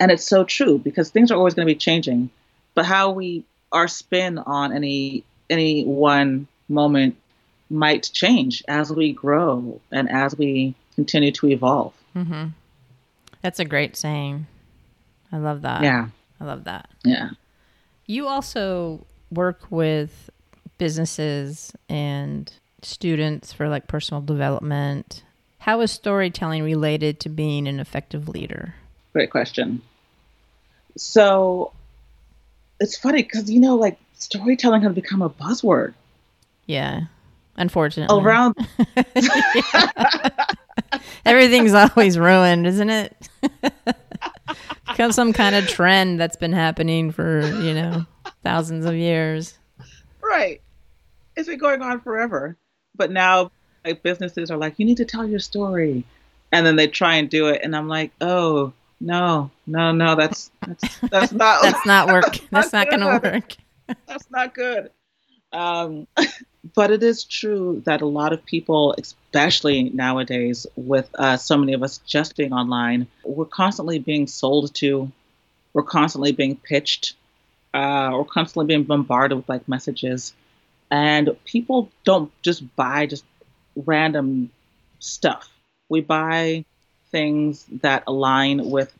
And 0.00 0.10
it's 0.12 0.24
so 0.24 0.44
true 0.44 0.78
because 0.78 1.10
things 1.10 1.30
are 1.30 1.36
always 1.36 1.54
going 1.54 1.66
to 1.66 1.74
be 1.74 1.78
changing, 1.78 2.30
but 2.74 2.84
how 2.86 3.10
we 3.10 3.44
our 3.72 3.88
spin 3.88 4.38
on 4.38 4.72
any 4.72 5.24
any 5.50 5.84
one 5.84 6.46
moment 6.68 7.16
might 7.70 8.10
change 8.12 8.62
as 8.68 8.90
we 8.92 9.12
grow 9.12 9.80
and 9.90 10.10
as 10.10 10.36
we 10.36 10.74
continue 10.94 11.32
to 11.32 11.48
evolve. 11.48 11.94
Mm-hmm. 12.16 12.48
That's 13.42 13.60
a 13.60 13.64
great 13.64 13.96
saying. 13.96 14.46
I 15.30 15.38
love 15.38 15.62
that. 15.62 15.82
yeah. 15.82 16.08
I 16.40 16.44
love 16.44 16.64
that. 16.64 16.88
Yeah. 17.04 17.30
You 18.06 18.26
also 18.26 19.04
work 19.30 19.66
with 19.70 20.30
businesses 20.78 21.72
and 21.88 22.52
students 22.82 23.52
for 23.52 23.68
like 23.68 23.88
personal 23.88 24.22
development. 24.22 25.22
How 25.58 25.80
is 25.80 25.90
storytelling 25.90 26.62
related 26.62 27.20
to 27.20 27.28
being 27.28 27.66
an 27.66 27.80
effective 27.80 28.28
leader? 28.28 28.74
Great 29.12 29.30
question. 29.30 29.82
So 30.96 31.72
it's 32.80 32.96
funny 32.96 33.22
because 33.22 33.50
you 33.50 33.60
know, 33.60 33.76
like 33.76 33.98
storytelling 34.14 34.82
has 34.82 34.94
become 34.94 35.22
a 35.22 35.30
buzzword 35.30 35.94
Yeah. 36.66 37.02
Unfortunately. 37.56 38.20
around. 38.22 38.54
Everything's 41.24 41.74
always 41.74 42.18
ruined, 42.18 42.66
isn't 42.66 42.90
it? 42.90 43.16
Become 44.86 45.12
some 45.12 45.32
kind 45.32 45.54
of 45.56 45.66
trend 45.68 46.20
that's 46.20 46.36
been 46.36 46.52
happening 46.52 47.10
for, 47.12 47.40
you 47.60 47.74
know, 47.74 48.06
thousands 48.44 48.84
of 48.84 48.94
years. 48.94 49.58
right. 50.22 50.60
It's 51.36 51.48
been 51.48 51.58
going 51.58 51.82
on 51.82 52.00
forever, 52.00 52.56
but 52.96 53.10
now 53.10 53.50
like 53.84 54.02
businesses 54.02 54.50
are 54.50 54.56
like, 54.56 54.74
you 54.78 54.84
need 54.86 54.96
to 54.98 55.04
tell 55.04 55.26
your 55.26 55.38
story, 55.40 56.04
and 56.52 56.64
then 56.66 56.76
they 56.76 56.86
try 56.88 57.14
and 57.16 57.28
do 57.30 57.46
it, 57.48 57.60
and 57.62 57.76
I'm 57.76 57.88
like, 57.88 58.10
oh 58.20 58.72
no, 59.00 59.50
no, 59.66 59.92
no, 59.92 60.16
that's 60.16 60.50
that's 60.66 60.98
that's 61.00 61.32
not 61.32 61.62
That's 61.62 61.86
not 61.86 62.08
work. 62.08 62.38
That's 62.50 62.72
not 62.72 62.88
going 62.90 63.00
to 63.00 63.28
work. 63.28 63.56
that's 64.06 64.30
not 64.30 64.54
good. 64.54 64.90
Um, 65.52 66.06
but 66.74 66.90
it 66.90 67.02
is 67.02 67.24
true 67.24 67.82
that 67.86 68.02
a 68.02 68.06
lot 68.06 68.32
of 68.32 68.44
people, 68.44 68.94
especially 68.98 69.84
nowadays, 69.84 70.66
with 70.76 71.08
uh, 71.18 71.36
so 71.36 71.56
many 71.56 71.72
of 71.72 71.82
us 71.82 71.98
just 71.98 72.36
being 72.36 72.52
online, 72.52 73.06
we're 73.24 73.46
constantly 73.46 73.98
being 73.98 74.26
sold 74.26 74.74
to, 74.74 75.10
we're 75.72 75.82
constantly 75.82 76.32
being 76.32 76.56
pitched, 76.56 77.14
uh, 77.72 78.10
we're 78.12 78.24
constantly 78.24 78.66
being 78.66 78.84
bombarded 78.84 79.38
with 79.38 79.48
like 79.48 79.66
messages, 79.68 80.34
and 80.90 81.30
people 81.44 81.90
don't 82.04 82.30
just 82.42 82.76
buy 82.76 83.06
just 83.06 83.24
random 83.74 84.50
stuff. 84.98 85.48
We 85.88 86.00
buy 86.02 86.64
things 87.10 87.64
that 87.82 88.04
align 88.06 88.70
with 88.70 88.92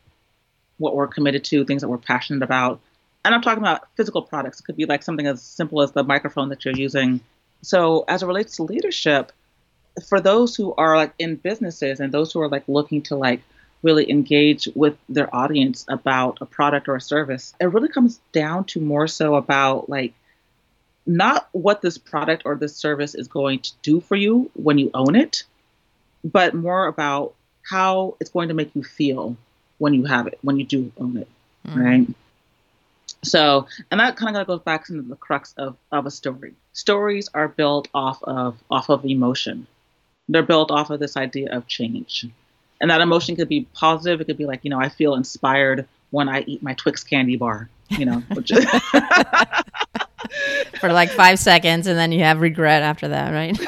what 0.79 0.95
we're 0.95 1.09
committed 1.09 1.45
to, 1.45 1.65
things 1.65 1.83
that 1.83 1.89
we're 1.89 1.99
passionate 1.99 2.43
about. 2.43 2.81
And 3.25 3.35
I'm 3.35 3.43
talking 3.43 3.63
about 3.63 3.89
physical 3.97 4.23
products. 4.23 4.61
It 4.61 4.65
could 4.65 4.77
be 4.77 4.87
like 4.87 5.03
something 5.03 5.27
as 5.27 5.43
simple 5.43 5.83
as 5.83 5.93
the 5.93 6.05
microphone 6.05 6.49
that 6.51 6.65
you're 6.65 6.77
using. 6.77 7.21
So, 7.63 8.05
as 8.09 8.23
it 8.23 8.27
relates 8.27 8.57
to 8.57 8.63
leadership, 8.63 9.33
for 10.07 10.21
those 10.21 10.55
who 10.55 10.75
are 10.77 10.97
like 10.97 11.13
in 11.19 11.37
businesses 11.37 12.01
and 12.01 12.13
those 12.13 12.33
who 12.33 12.41
are 12.41 12.49
like 12.49 12.65
looking 12.69 13.03
to 13.03 13.17
like 13.17 13.43
really 13.83 14.11
engage 14.11 14.69
with 14.75 14.97
their 15.09 15.35
audience 15.35 15.85
about 15.89 16.39
a 16.41 16.47
product 16.47 16.89
or 16.89 16.97
a 16.97 17.01
service, 17.01 17.55
it 17.61 17.67
really 17.67 17.89
comes 17.89 18.21
down 18.33 18.65
to 18.65 18.81
more 18.81 19.07
so 19.09 19.35
about 19.35 19.89
like 19.89 20.15
not 21.07 21.49
what 21.53 21.81
this 21.81 21.99
product 21.99 22.43
or 22.45 22.55
this 22.55 22.77
service 22.77 23.15
is 23.15 23.29
going 23.29 23.61
to 23.61 23.73
do 23.83 24.01
for 24.01 24.15
you 24.15 24.51
when 24.55 24.79
you 24.79 24.91
own 24.95 25.17
it, 25.17 25.45
but 26.23 26.55
more 26.55 26.87
about 26.87 27.35
how 27.69 28.17
it's 28.21 28.31
going 28.31 28.49
to 28.49 28.55
make 28.55 28.75
you 28.75 28.83
feel 28.83 29.37
when 29.79 29.95
you 29.95 30.05
have 30.05 30.27
it, 30.27 30.39
when 30.43 30.59
you 30.59 30.65
do 30.65 30.91
own 30.99 31.17
it, 31.17 31.29
mm-hmm. 31.67 31.81
right? 31.81 32.07
So, 33.25 33.67
and 33.91 34.01
that 34.01 34.17
kind 34.17 34.37
of 34.37 34.47
goes 34.47 34.61
back 34.61 34.89
into 34.89 35.03
the 35.03 35.17
crux 35.17 35.55
of, 35.57 35.77
of 35.91 36.07
a 36.07 36.11
story. 36.11 36.55
Stories 36.73 37.29
are 37.35 37.49
built 37.49 37.89
off 37.93 38.23
of 38.23 38.57
off 38.71 38.89
of 38.91 39.05
emotion. 39.05 39.67
They're 40.29 40.43
built 40.43 40.71
off 40.71 40.91
of 40.91 41.01
this 41.01 41.17
idea 41.17 41.51
of 41.55 41.67
change, 41.67 42.27
and 42.81 42.91
that 42.91 43.01
emotion 43.01 43.35
could 43.37 43.49
be 43.49 43.67
positive. 43.75 44.21
It 44.21 44.27
could 44.27 44.37
be 44.39 44.47
like, 44.47 44.61
you 44.63 44.71
know, 44.71 44.81
I 44.81 44.89
feel 44.89 45.15
inspired 45.15 45.89
when 46.11 46.29
I 46.29 46.43
eat 46.43 46.63
my 46.63 46.75
Twix 46.75 47.03
candy 47.03 47.37
bar. 47.37 47.69
You 47.91 48.05
know, 48.05 48.19
which 48.35 48.53
For 50.81 50.93
like 50.93 51.11
five 51.11 51.39
seconds, 51.39 51.87
and 51.87 51.99
then 51.99 52.13
you 52.13 52.21
have 52.21 52.41
regret 52.41 52.83
after 52.83 53.09
that, 53.09 53.33
right? 53.33 53.59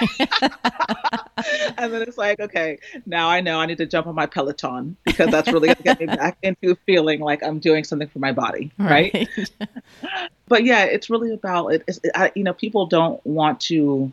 and 1.79 1.93
then 1.93 2.03
it's 2.03 2.19
like, 2.19 2.41
okay, 2.41 2.79
now 3.07 3.29
I 3.29 3.41
know 3.41 3.59
I 3.59 3.67
need 3.67 3.79
to 3.79 3.87
jump 3.87 4.07
on 4.07 4.15
my 4.15 4.27
Peloton 4.27 4.97
because 5.05 5.31
that's 5.31 5.51
really 5.53 5.69
going 5.69 5.77
to 5.77 5.83
get 5.83 6.01
me 6.01 6.07
back 6.17 6.39
into 6.43 6.75
feeling 6.87 7.21
like 7.21 7.43
I'm 7.43 7.59
doing 7.59 7.85
something 7.85 8.09
for 8.09 8.19
my 8.19 8.33
body, 8.33 8.73
right? 8.79 9.29
But 10.49 10.65
yeah, 10.65 10.83
it's 10.83 11.09
really 11.09 11.33
about 11.33 11.69
it. 11.69 11.85
It's, 11.87 12.01
I, 12.13 12.33
you 12.35 12.43
know, 12.43 12.53
people 12.53 12.87
don't 12.87 13.25
want 13.25 13.61
to 13.63 14.13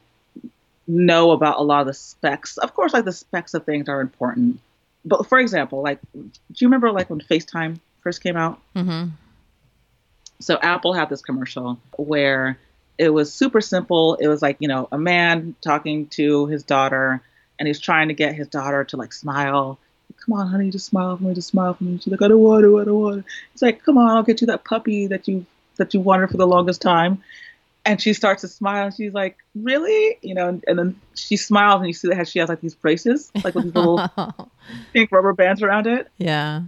know 0.88 1.32
about 1.32 1.58
a 1.58 1.64
lot 1.64 1.82
of 1.82 1.88
the 1.88 1.96
specs. 1.96 2.58
Of 2.58 2.76
course, 2.76 2.94
like 2.94 3.06
the 3.06 3.12
specs 3.12 3.56
of 3.56 3.66
things 3.66 3.90
are 3.90 4.02
important. 4.02 4.60
But 5.04 5.28
for 5.28 5.40
example, 5.40 5.82
like, 5.82 6.00
do 6.14 6.30
you 6.60 6.68
remember 6.68 6.92
like 6.92 7.10
when 7.10 7.22
FaceTime 7.22 7.80
first 8.02 8.22
came 8.22 8.38
out? 8.38 8.62
hmm 8.76 9.06
So 10.40 10.60
Apple 10.62 10.94
had 10.94 11.10
this 11.10 11.24
commercial 11.24 11.80
where 11.98 12.60
it 12.98 13.10
was 13.10 13.32
super 13.32 13.62
simple. 13.62 14.16
It 14.16 14.28
was 14.28 14.42
like, 14.42 14.58
you 14.60 14.68
know, 14.68 14.88
a 14.92 14.98
man 14.98 15.56
talking 15.62 16.08
to 16.10 16.48
his 16.48 16.64
daughter 16.64 17.22
and 17.60 17.68
he's 17.68 17.80
trying 17.80 18.08
to 18.08 18.14
get 18.14 18.36
his 18.36 18.48
daughter 18.48 18.84
to 18.86 18.98
like 18.98 19.14
smile. 19.14 19.80
come 20.26 20.40
on, 20.40 20.48
honey, 20.48 20.70
just 20.70 20.88
smile 20.88 21.18
for 21.18 21.24
me, 21.24 21.34
just 21.34 21.50
smile 21.50 21.74
for 21.74 21.84
me. 21.84 21.98
She's 21.98 22.08
like, 22.08 22.22
I 22.22 22.28
don't 22.28 22.40
want 22.40 22.64
to, 22.64 22.80
I 22.80 22.86
don't 22.86 23.00
want 23.00 23.26
to. 23.26 23.32
He's 23.54 23.62
like, 23.62 23.84
come 23.84 23.98
on, 23.98 24.10
I'll 24.10 24.24
get 24.24 24.42
you 24.42 24.48
that 24.48 24.64
puppy 24.64 25.08
that 25.08 25.28
you 25.28 25.46
that 25.78 25.94
you 25.94 26.00
wanted 26.00 26.30
for 26.30 26.38
the 26.38 26.48
longest 26.48 26.82
time. 26.82 27.24
And 27.86 28.02
she 28.02 28.14
starts 28.14 28.42
to 28.42 28.50
smile, 28.50 28.92
she's 28.92 29.14
like, 29.14 29.38
really? 29.56 30.18
You 30.22 30.34
know, 30.34 30.50
and, 30.50 30.64
and 30.68 30.78
then 30.78 31.02
she 31.16 31.38
smiles, 31.38 31.80
and 31.80 31.88
you 31.88 31.94
see 31.94 32.10
that 32.10 32.28
she 32.28 32.40
has 32.40 32.50
like 32.50 32.60
these 32.60 32.76
braces, 32.76 33.32
like 33.44 33.56
with 33.56 33.64
these 33.64 33.76
little 33.76 34.02
pink 34.94 35.10
rubber 35.12 35.32
bands 35.32 35.62
around 35.62 35.88
it. 35.88 36.08
Yeah. 36.18 36.64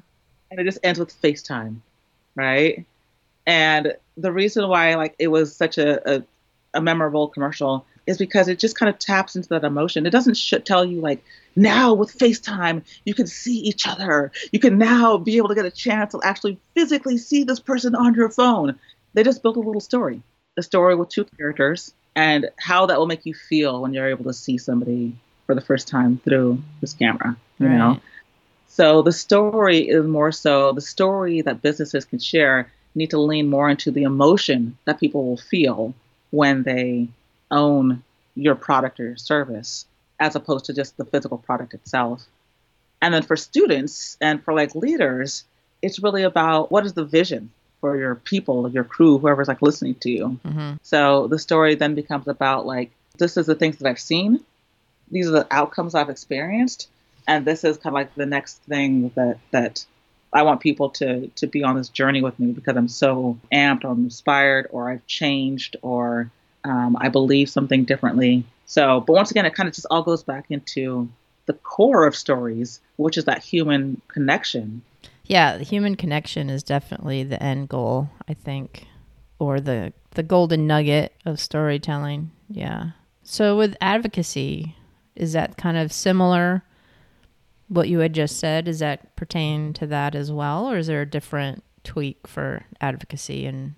And 0.50 0.60
it 0.60 0.63
just 0.63 0.80
ends 0.82 0.98
with 0.98 1.22
FaceTime, 1.22 1.78
right? 2.36 2.86
And 3.49 3.95
the 4.15 4.31
reason 4.31 4.67
why 4.69 4.93
like 4.93 5.15
it 5.17 5.29
was 5.29 5.55
such 5.55 5.79
a, 5.79 6.17
a, 6.17 6.23
a 6.75 6.81
memorable 6.81 7.27
commercial 7.27 7.83
is 8.05 8.19
because 8.19 8.47
it 8.47 8.59
just 8.59 8.77
kind 8.77 8.91
of 8.91 8.99
taps 8.99 9.35
into 9.35 9.49
that 9.49 9.63
emotion. 9.63 10.05
It 10.05 10.12
doesn't 10.12 10.38
sh- 10.38 10.53
tell 10.63 10.85
you 10.85 11.01
like 11.01 11.23
now 11.55 11.95
with 11.95 12.15
FaceTime 12.15 12.83
you 13.05 13.15
can 13.15 13.25
see 13.25 13.57
each 13.57 13.88
other. 13.88 14.31
You 14.51 14.59
can 14.59 14.77
now 14.77 15.17
be 15.17 15.38
able 15.38 15.47
to 15.47 15.55
get 15.55 15.65
a 15.65 15.71
chance 15.71 16.12
to 16.12 16.21
actually 16.23 16.59
physically 16.75 17.17
see 17.17 17.43
this 17.43 17.59
person 17.59 17.95
on 17.95 18.13
your 18.13 18.29
phone. 18.29 18.77
They 19.15 19.23
just 19.23 19.41
built 19.41 19.57
a 19.57 19.62
little 19.62 19.81
story, 19.81 20.21
a 20.55 20.62
story 20.62 20.95
with 20.95 21.09
two 21.09 21.25
characters, 21.39 21.91
and 22.15 22.51
how 22.59 22.85
that 22.85 22.99
will 22.99 23.07
make 23.07 23.25
you 23.25 23.33
feel 23.33 23.81
when 23.81 23.95
you're 23.95 24.09
able 24.09 24.25
to 24.25 24.33
see 24.33 24.59
somebody 24.59 25.15
for 25.47 25.55
the 25.55 25.62
first 25.62 25.88
time 25.88 26.21
through 26.23 26.62
this 26.81 26.93
camera. 26.93 27.35
You 27.57 27.65
Right. 27.67 27.77
know. 27.79 27.99
So 28.67 29.01
the 29.01 29.12
story 29.12 29.89
is 29.89 30.05
more 30.05 30.31
so 30.31 30.71
the 30.71 30.81
story 30.81 31.41
that 31.41 31.63
businesses 31.63 32.05
can 32.05 32.19
share 32.19 32.71
need 32.95 33.12
to 33.12 33.19
lean 33.19 33.49
more 33.49 33.69
into 33.69 33.91
the 33.91 34.04
emotion 34.04 34.78
that 34.86 34.99
people 34.99 35.25
will 35.25 35.38
feel 35.38 35.93
when 36.32 36.63
they 36.63 37.08
own 37.52 38.04
your 38.36 38.56
product 38.56 38.99
or 38.99 39.06
your 39.06 39.17
service 39.17 39.86
as 40.19 40.36
opposed 40.36 40.65
to 40.65 40.73
just 40.73 40.97
the 40.97 41.06
physical 41.06 41.38
product 41.38 41.73
itself. 41.73 42.25
And 43.02 43.13
then 43.13 43.23
for 43.23 43.38
students 43.38 44.17
and 44.19 44.43
for 44.43 44.54
like 44.54 44.75
leaders, 44.75 45.45
it's 45.82 45.99
really 45.99 46.23
about 46.23 46.71
what 46.71 46.86
is 46.86 46.93
the 46.93 47.06
vision 47.06 47.52
for 47.80 47.97
your 47.97 48.15
people, 48.15 48.69
your 48.69 48.84
crew, 48.84 49.17
whoever's 49.17 49.47
like 49.47 49.62
listening 49.62 49.95
to 49.95 50.10
you. 50.10 50.39
hmm 50.45 50.73
So 50.82 51.28
the 51.28 51.39
story 51.39 51.75
then 51.75 51.95
becomes 51.95 52.28
about 52.28 52.65
like 52.65 52.91
this 53.17 53.38
is 53.38 53.45
the 53.45 53.56
things 53.56 53.78
that 53.78 53.88
I've 53.88 53.99
seen, 53.99 54.43
these 55.12 55.28
are 55.28 55.32
the 55.32 55.47
outcomes 55.52 55.95
I've 55.95 56.10
experienced, 56.10 56.89
and 57.28 57.45
this 57.45 57.63
is 57.63 57.78
kind 57.78 57.93
of 57.93 57.95
like 57.95 58.15
the 58.15 58.25
next 58.25 58.58
thing 58.63 59.12
that 59.15 59.38
that 59.52 59.86
I 60.34 60.44
want 60.44 60.62
people 60.62 60.89
to 60.92 61.28
to 61.28 61.48
be 61.48 61.63
on 61.63 61.76
this 61.76 61.89
journey 61.89 62.22
with 62.22 62.39
me 62.39 62.52
because 62.52 62.78
I'm 62.78 62.88
so 62.88 63.38
amped 63.52 63.84
or 63.84 63.92
I'm 63.92 64.04
inspired 64.04 64.68
or 64.72 64.89
I've 64.89 65.06
changed 65.08 65.76
or 65.82 66.30
um, 66.63 66.98
I 67.00 67.10
believe 67.10 67.50
something 67.50 67.84
differently. 67.86 68.44
So, 68.65 69.02
but 69.02 69.13
once 69.13 69.32
again, 69.32 69.46
it 69.46 69.56
kind 69.56 69.68
of 69.68 69.74
just 69.74 69.88
all 69.89 70.04
goes 70.04 70.24
back 70.24 70.46
into 70.50 71.10
the 71.48 71.54
core 71.54 72.06
of 72.06 72.15
stories, 72.15 72.80
which 72.98 73.18
is 73.18 73.26
that 73.26 73.44
human 73.44 74.00
connection. 74.08 74.84
Yeah, 75.26 75.58
the 75.58 75.63
human 75.63 75.96
connection 75.96 76.50
is 76.50 76.62
definitely 76.62 77.24
the 77.24 77.42
end 77.42 77.70
goal, 77.70 78.10
I 78.28 78.34
think, 78.36 78.86
or 79.39 79.60
the 79.60 79.94
the 80.12 80.24
golden 80.24 80.68
nugget 80.68 81.13
of 81.26 81.39
storytelling. 81.39 82.32
Yeah. 82.50 82.92
So 83.24 83.58
with 83.58 83.78
advocacy, 83.82 84.76
is 85.15 85.34
that 85.34 85.58
kind 85.58 85.78
of 85.78 85.92
similar? 85.92 86.63
What 87.69 87.88
you 87.88 87.99
had 87.99 88.13
just 88.13 88.39
said, 88.39 88.65
does 88.65 88.79
that 88.79 89.15
pertain 89.15 89.73
to 89.73 89.88
that 89.88 90.15
as 90.15 90.32
well, 90.32 90.69
or 90.69 90.77
is 90.77 90.88
there 90.88 91.01
a 91.01 91.10
different 91.10 91.63
tweak 91.84 92.27
for 92.27 92.65
advocacy 92.82 93.45
and 93.45 93.75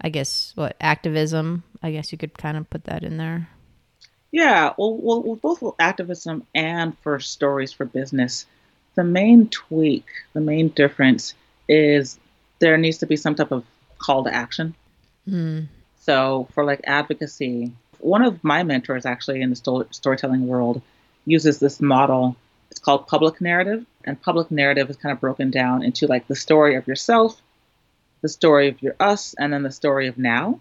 I 0.00 0.08
guess 0.08 0.52
what 0.56 0.76
activism? 0.80 1.62
I 1.82 1.92
guess 1.92 2.12
you 2.12 2.18
could 2.18 2.36
kind 2.36 2.56
of 2.56 2.68
put 2.68 2.84
that 2.84 3.02
in 3.02 3.16
there. 3.16 3.48
Yeah, 4.32 4.72
well, 4.76 4.96
well, 4.96 5.36
both 5.36 5.62
activism 5.78 6.46
and 6.54 6.96
for 6.98 7.20
stories 7.20 7.72
for 7.72 7.84
business, 7.84 8.46
the 8.94 9.04
main 9.04 9.48
tweak, 9.48 10.06
the 10.32 10.40
main 10.40 10.68
difference 10.68 11.34
is 11.68 12.18
there 12.58 12.78
needs 12.78 12.98
to 12.98 13.06
be 13.06 13.16
some 13.16 13.34
type 13.34 13.52
of 13.52 13.64
call 13.98 14.24
to 14.24 14.34
action. 14.34 14.74
Mm. 15.28 15.68
So 16.00 16.48
for 16.52 16.64
like 16.64 16.80
advocacy, 16.84 17.72
one 17.98 18.22
of 18.22 18.42
my 18.42 18.62
mentors 18.64 19.06
actually 19.06 19.42
in 19.42 19.50
the 19.50 19.56
sto- 19.56 19.86
storytelling 19.90 20.46
world 20.46 20.82
uses 21.24 21.58
this 21.58 21.80
model. 21.80 22.36
Called 22.82 23.06
public 23.06 23.40
narrative, 23.40 23.86
and 24.04 24.20
public 24.20 24.50
narrative 24.50 24.90
is 24.90 24.96
kind 24.96 25.12
of 25.12 25.20
broken 25.20 25.50
down 25.50 25.84
into 25.84 26.06
like 26.06 26.26
the 26.26 26.34
story 26.34 26.74
of 26.74 26.86
yourself, 26.88 27.40
the 28.22 28.28
story 28.28 28.68
of 28.68 28.82
your 28.82 28.96
us, 28.98 29.34
and 29.38 29.52
then 29.52 29.62
the 29.62 29.70
story 29.70 30.08
of 30.08 30.18
now. 30.18 30.60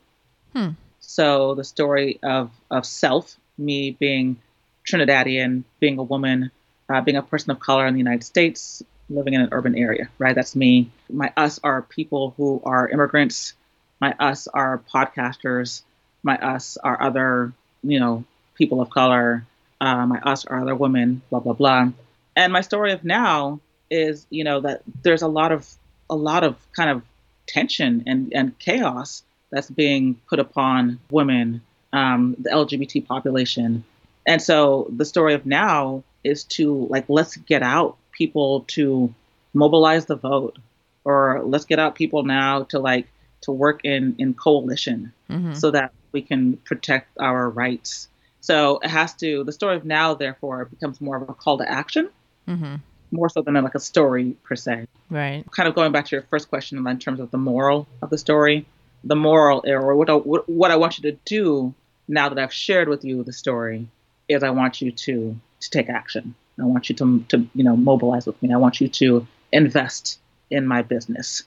Hmm. 0.56 0.70
So 1.00 1.56
the 1.56 1.64
story 1.64 2.20
of 2.22 2.52
of 2.70 2.86
self, 2.86 3.36
me 3.58 3.92
being 3.92 4.38
Trinidadian, 4.86 5.64
being 5.80 5.98
a 5.98 6.04
woman, 6.04 6.52
uh, 6.90 7.02
being 7.02 7.18
a 7.18 7.24
person 7.24 7.52
of 7.52 7.60
color 7.60 7.88
in 7.88 7.94
the 7.94 8.00
United 8.00 8.24
States, 8.24 8.84
living 9.10 9.34
in 9.34 9.42
an 9.42 9.50
urban 9.52 9.76
area, 9.78 10.10
right? 10.18 10.36
That's 10.36 10.56
me. 10.56 10.92
My 11.10 11.32
us 11.36 11.60
are 11.64 11.82
people 11.82 12.34
who 12.38 12.62
are 12.64 12.88
immigrants. 12.88 13.54
My 14.00 14.14
us 14.20 14.48
are 14.48 14.82
podcasters. 14.94 15.84
My 16.24 16.38
us 16.38 16.78
are 16.78 17.02
other, 17.02 17.54
you 17.84 18.00
know, 18.00 18.26
people 18.56 18.82
of 18.82 18.90
color. 18.90 19.46
Uh, 19.80 20.06
my 20.06 20.20
us 20.20 20.46
are 20.46 20.62
other 20.62 20.76
women. 20.76 21.22
Blah 21.30 21.40
blah 21.40 21.54
blah. 21.54 21.92
And 22.36 22.54
my 22.54 22.62
story 22.62 22.94
of 22.94 23.04
now 23.04 23.60
is, 23.89 24.26
you 24.30 24.44
know, 24.44 24.62
that 24.62 24.82
there's 25.04 25.22
a 25.22 25.28
lot 25.28 25.52
of 25.52 25.70
a 26.10 26.15
lot 26.15 26.44
of 26.44 26.56
kind 26.74 26.89
of 26.89 27.04
tension 27.48 28.04
and 28.08 28.32
and 28.34 28.58
chaos 28.60 29.24
that's 29.52 29.70
being 29.70 30.15
put 30.30 30.39
upon 30.39 31.00
women, 31.10 31.62
um, 31.91 32.36
the 32.39 32.50
LGBT 32.50 33.06
population. 33.06 33.84
And 34.26 34.41
so 34.41 34.88
the 34.96 35.06
story 35.06 35.34
of 35.34 35.46
now 35.46 36.04
is 36.24 36.44
to 36.46 36.86
like 36.89 37.06
let's 37.10 37.36
get 37.36 37.63
out 37.63 37.98
people 38.12 38.65
to 38.67 39.13
mobilize 39.54 40.06
the 40.06 40.15
vote, 40.15 40.58
or 41.04 41.41
let's 41.44 41.65
get 41.65 41.80
out 41.80 41.96
people 41.96 42.24
now 42.24 42.63
to 42.63 42.80
like 42.80 43.08
to 43.41 43.52
work 43.52 43.82
in 43.84 44.15
in 44.17 44.34
coalition 44.34 45.12
hmm 45.30 45.54
so 45.54 45.72
that 45.72 45.91
we 46.13 46.22
can 46.22 46.58
protect 46.58 47.10
our 47.20 47.50
rights. 47.50 48.08
So 48.41 48.80
it 48.84 48.89
has 48.89 49.13
to 49.15 49.44
the 49.44 49.52
story 49.52 49.76
of 49.76 49.86
now 49.86 50.13
therefore 50.13 50.65
becomes 50.65 51.02
more 51.02 51.17
of 51.17 51.30
a 51.30 51.34
call 51.34 51.58
to 51.58 51.70
action, 51.70 52.10
hmm 52.56 52.76
more 53.14 53.28
so 53.28 53.42
than 53.42 53.56
like 53.56 53.76
a 53.76 53.80
story 53.80 54.38
per 54.44 54.56
se 54.56 54.88
Right. 55.10 55.44
kind 55.52 55.68
of 55.68 55.76
going 55.76 55.92
back 55.92 56.06
to 56.06 56.16
your 56.16 56.24
first 56.30 56.48
question 56.50 56.88
in 56.88 57.00
terms 57.00 57.20
of 57.20 57.30
the 57.30 57.38
moral 57.38 57.86
of 58.02 58.10
the 58.10 58.18
story, 58.18 58.66
the 59.04 59.18
moral 59.18 59.62
or 59.68 59.96
what 59.96 60.10
I, 60.10 60.14
what 60.14 60.48
what 60.48 60.72
I 60.72 60.78
want 60.78 60.98
you 60.98 61.12
to 61.12 61.18
do 61.26 61.74
now 62.08 62.30
that 62.30 62.40
I've 62.40 62.54
shared 62.54 62.88
with 62.88 63.04
you 63.04 63.22
the 63.24 63.34
story 63.34 63.88
is 64.30 64.44
I 64.44 64.52
want 64.52 64.82
you 64.82 64.92
to 64.92 65.36
to 65.60 65.70
take 65.70 65.90
action. 65.90 66.34
I 66.60 66.64
want 66.64 66.90
you 66.90 66.96
to 66.96 67.26
to 67.30 67.46
you 67.54 67.64
know 67.66 67.76
mobilize 67.76 68.26
with 68.26 68.42
me. 68.42 68.54
I 68.54 68.58
want 68.58 68.80
you 68.80 68.88
to 68.88 69.28
invest 69.52 70.20
in 70.50 70.66
my 70.66 70.82
business. 70.82 71.44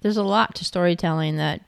There's 0.00 0.16
a 0.16 0.22
lot 0.22 0.54
to 0.56 0.64
storytelling 0.64 1.36
that 1.36 1.60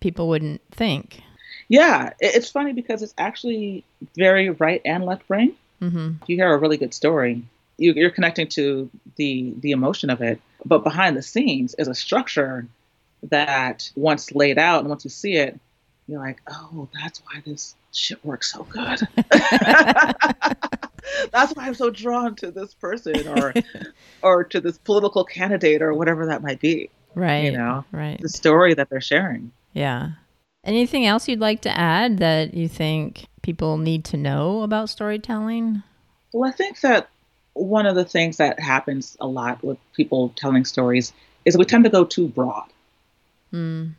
people 0.00 0.28
wouldn't 0.28 0.60
think. 0.70 1.22
Yeah, 1.68 2.12
it's 2.20 2.50
funny 2.50 2.74
because 2.74 3.02
it's 3.02 3.14
actually 3.16 3.84
very 4.16 4.50
right 4.50 4.82
and 4.84 5.06
left 5.06 5.26
brain. 5.26 5.56
Mm-hmm. 5.80 6.24
You 6.26 6.36
hear 6.36 6.52
a 6.52 6.58
really 6.58 6.76
good 6.76 6.92
story, 6.92 7.42
you, 7.78 7.92
you're 7.94 8.10
connecting 8.10 8.48
to 8.48 8.90
the 9.16 9.54
the 9.60 9.70
emotion 9.72 10.10
of 10.10 10.20
it. 10.22 10.40
But 10.64 10.84
behind 10.84 11.16
the 11.16 11.22
scenes 11.22 11.74
is 11.78 11.88
a 11.88 11.94
structure 11.94 12.66
that 13.24 13.90
once 13.96 14.32
laid 14.32 14.58
out 14.58 14.80
and 14.80 14.88
once 14.88 15.04
you 15.04 15.10
see 15.10 15.34
it, 15.36 15.58
you're 16.06 16.20
like, 16.20 16.40
oh, 16.48 16.88
that's 17.02 17.20
why 17.26 17.42
this 17.44 17.74
shit 17.92 18.22
works 18.24 18.52
so 18.52 18.64
good. 18.64 19.00
that's 21.32 21.54
why 21.54 21.66
I'm 21.66 21.74
so 21.74 21.90
drawn 21.90 22.34
to 22.36 22.50
this 22.50 22.74
person 22.74 23.26
or 23.28 23.52
or 24.22 24.44
to 24.44 24.60
this 24.60 24.78
political 24.78 25.24
candidate 25.24 25.82
or 25.82 25.94
whatever 25.94 26.26
that 26.26 26.42
might 26.42 26.60
be. 26.60 26.90
Right. 27.14 27.44
You 27.44 27.52
know, 27.52 27.84
Right. 27.92 28.20
the 28.20 28.28
story 28.28 28.74
that 28.74 28.90
they're 28.90 29.00
sharing. 29.00 29.52
Yeah. 29.72 30.10
Anything 30.64 31.06
else 31.06 31.28
you'd 31.28 31.40
like 31.40 31.60
to 31.62 31.78
add 31.78 32.18
that 32.18 32.54
you 32.54 32.68
think 32.68 33.26
people 33.42 33.76
need 33.76 34.04
to 34.06 34.16
know 34.16 34.62
about 34.62 34.88
storytelling? 34.88 35.82
Well, 36.32 36.48
I 36.48 36.52
think 36.52 36.80
that 36.80 37.10
one 37.54 37.86
of 37.86 37.94
the 37.94 38.04
things 38.04 38.36
that 38.36 38.60
happens 38.60 39.16
a 39.20 39.26
lot 39.26 39.62
with 39.64 39.78
people 39.94 40.32
telling 40.36 40.64
stories 40.64 41.12
is 41.44 41.56
we 41.56 41.64
tend 41.64 41.84
to 41.84 41.90
go 41.90 42.04
too 42.04 42.28
broad. 42.28 42.68
Mm. 43.52 43.92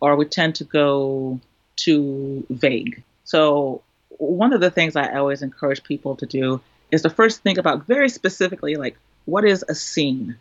or 0.00 0.16
we 0.16 0.24
tend 0.24 0.54
to 0.54 0.64
go 0.64 1.38
too 1.76 2.46
vague. 2.48 3.02
So, 3.24 3.82
one 4.18 4.54
of 4.54 4.60
the 4.60 4.70
things 4.70 4.96
I 4.96 5.16
always 5.18 5.42
encourage 5.42 5.84
people 5.84 6.16
to 6.16 6.26
do 6.26 6.62
is 6.90 7.02
to 7.02 7.10
first 7.10 7.42
think 7.42 7.58
about 7.58 7.86
very 7.86 8.08
specifically, 8.08 8.76
like, 8.76 8.96
what 9.26 9.44
is 9.44 9.64
a 9.68 9.74
scene 9.74 10.36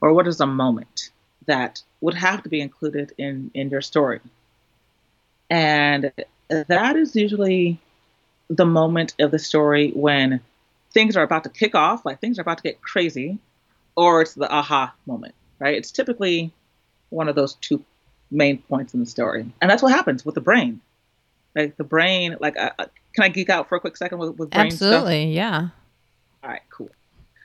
or 0.00 0.14
what 0.14 0.26
is 0.26 0.40
a 0.40 0.46
moment 0.46 1.10
that 1.46 1.82
would 2.00 2.14
have 2.14 2.42
to 2.44 2.48
be 2.48 2.60
included 2.60 3.12
in, 3.18 3.50
in 3.52 3.68
your 3.70 3.82
story. 3.82 4.20
And 5.50 6.12
that 6.48 6.96
is 6.96 7.14
usually 7.14 7.78
the 8.48 8.66
moment 8.66 9.14
of 9.18 9.30
the 9.30 9.38
story 9.38 9.90
when 9.90 10.40
things 10.96 11.14
are 11.14 11.22
about 11.22 11.44
to 11.44 11.50
kick 11.50 11.74
off, 11.74 12.06
like 12.06 12.20
things 12.20 12.38
are 12.38 12.40
about 12.40 12.56
to 12.56 12.62
get 12.62 12.80
crazy, 12.80 13.38
or 13.96 14.22
it's 14.22 14.32
the 14.32 14.50
aha 14.50 14.94
moment, 15.04 15.34
right? 15.58 15.74
It's 15.74 15.90
typically 15.90 16.52
one 17.10 17.28
of 17.28 17.34
those 17.36 17.52
two 17.56 17.84
main 18.30 18.62
points 18.62 18.94
in 18.94 19.00
the 19.00 19.06
story. 19.06 19.44
And 19.60 19.70
that's 19.70 19.82
what 19.82 19.92
happens 19.92 20.24
with 20.24 20.34
the 20.34 20.40
brain. 20.40 20.80
Like 21.54 21.76
the 21.76 21.84
brain, 21.84 22.38
like, 22.40 22.56
uh, 22.56 22.70
uh, 22.78 22.86
can 23.14 23.24
I 23.24 23.28
geek 23.28 23.50
out 23.50 23.68
for 23.68 23.76
a 23.76 23.80
quick 23.80 23.98
second 23.98 24.16
with, 24.16 24.38
with 24.38 24.50
brain 24.50 24.70
stuff? 24.70 24.94
Absolutely. 24.94 25.34
Yeah. 25.34 25.68
All 26.42 26.50
right, 26.50 26.62
cool. 26.70 26.88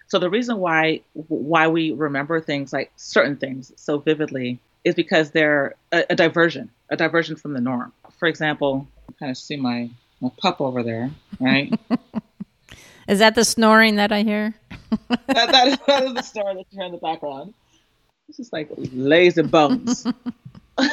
So 0.07 0.17
the 0.17 0.29
reason 0.29 0.57
why 0.57 1.01
why 1.13 1.67
we 1.67 1.91
remember 1.91 2.39
things 2.39 2.71
like 2.71 2.93
certain 2.95 3.35
things 3.35 3.73
so 3.75 3.97
vividly 3.97 4.59
is 4.85 4.95
because 4.95 5.31
they're 5.31 5.75
a, 5.91 6.05
a 6.09 6.15
diversion, 6.15 6.69
a 6.89 6.95
diversion 6.95 7.35
from 7.35 7.51
the 7.51 7.61
norm. 7.61 7.91
For 8.17 8.29
example, 8.29 8.87
I 9.09 9.13
kind 9.19 9.29
of 9.29 9.37
see 9.37 9.57
my 9.57 9.89
my 10.21 10.29
pup 10.37 10.61
over 10.61 10.83
there, 10.83 11.11
right? 11.39 11.77
is 13.11 13.19
that 13.19 13.35
the 13.35 13.43
snoring 13.43 13.97
that 13.97 14.11
I 14.13 14.23
hear? 14.23 14.55
that, 15.09 15.27
that, 15.27 15.67
is, 15.67 15.77
that 15.85 16.03
is 16.03 16.13
the 16.13 16.21
snoring 16.21 16.57
that 16.57 16.65
you 16.71 16.77
hear 16.79 16.85
in 16.85 16.93
the 16.93 16.97
background. 16.97 17.53
This 18.27 18.39
is 18.39 18.53
like 18.53 18.69
lazy 18.93 19.41
bones. 19.41 20.07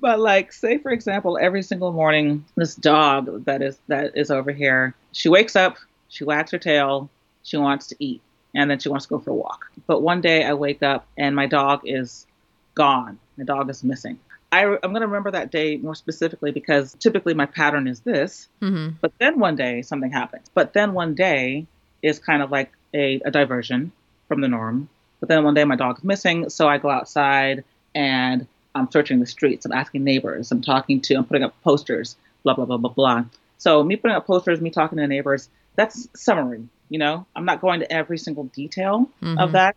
but 0.00 0.18
like 0.18 0.52
say 0.52 0.78
for 0.78 0.90
example 0.90 1.38
every 1.40 1.62
single 1.62 1.92
morning 1.92 2.44
this 2.56 2.74
dog 2.74 3.44
that 3.44 3.62
is 3.62 3.78
that 3.86 4.10
is 4.16 4.30
over 4.30 4.50
here 4.50 4.94
she 5.12 5.28
wakes 5.28 5.54
up 5.54 5.76
she 6.08 6.24
wags 6.24 6.50
her 6.50 6.58
tail 6.58 7.08
she 7.44 7.56
wants 7.56 7.86
to 7.86 7.96
eat 8.00 8.20
and 8.54 8.70
then 8.70 8.78
she 8.78 8.88
wants 8.88 9.06
to 9.06 9.10
go 9.10 9.18
for 9.20 9.30
a 9.30 9.34
walk 9.34 9.70
but 9.86 10.02
one 10.02 10.20
day 10.20 10.44
i 10.44 10.52
wake 10.52 10.82
up 10.82 11.06
and 11.16 11.36
my 11.36 11.46
dog 11.46 11.80
is 11.84 12.26
gone 12.74 13.18
my 13.36 13.44
dog 13.44 13.70
is 13.70 13.84
missing 13.84 14.18
I, 14.52 14.64
am 14.64 14.78
going 14.80 15.00
to 15.00 15.06
remember 15.06 15.30
that 15.30 15.50
day 15.50 15.76
more 15.76 15.94
specifically 15.94 16.50
because 16.50 16.94
typically 16.94 17.34
my 17.34 17.46
pattern 17.46 17.86
is 17.86 18.00
this 18.00 18.48
mm-hmm. 18.60 18.96
but 19.00 19.12
then 19.18 19.38
one 19.38 19.56
day 19.56 19.82
something 19.82 20.10
happens 20.10 20.50
but 20.54 20.72
then 20.72 20.92
one 20.92 21.14
day 21.14 21.66
is 22.02 22.18
kind 22.18 22.42
of 22.42 22.50
like 22.50 22.72
a, 22.94 23.20
a 23.24 23.30
diversion 23.30 23.92
from 24.28 24.40
the 24.40 24.48
norm 24.48 24.88
but 25.20 25.28
then 25.28 25.44
one 25.44 25.54
day 25.54 25.64
my 25.64 25.76
dog 25.76 25.98
is 25.98 26.04
missing 26.04 26.48
so 26.50 26.68
i 26.68 26.78
go 26.78 26.90
outside 26.90 27.64
and 27.94 28.46
I'm 28.74 28.90
searching 28.90 29.20
the 29.20 29.26
streets, 29.26 29.66
I'm 29.66 29.72
asking 29.72 30.04
neighbors, 30.04 30.50
I'm 30.52 30.62
talking 30.62 31.00
to, 31.02 31.14
I'm 31.14 31.24
putting 31.24 31.42
up 31.42 31.60
posters, 31.62 32.16
blah, 32.42 32.54
blah, 32.54 32.64
blah, 32.64 32.76
blah, 32.76 32.90
blah. 32.90 33.24
So 33.58 33.82
me 33.82 33.96
putting 33.96 34.16
up 34.16 34.26
posters, 34.26 34.60
me 34.60 34.70
talking 34.70 34.98
to 34.98 35.06
neighbors, 35.06 35.48
that's 35.76 36.08
summary, 36.14 36.68
you 36.88 36.98
know? 36.98 37.26
I'm 37.34 37.44
not 37.44 37.60
going 37.60 37.80
to 37.80 37.92
every 37.92 38.18
single 38.18 38.44
detail 38.44 39.10
mm-hmm. 39.22 39.38
of 39.38 39.52
that 39.52 39.76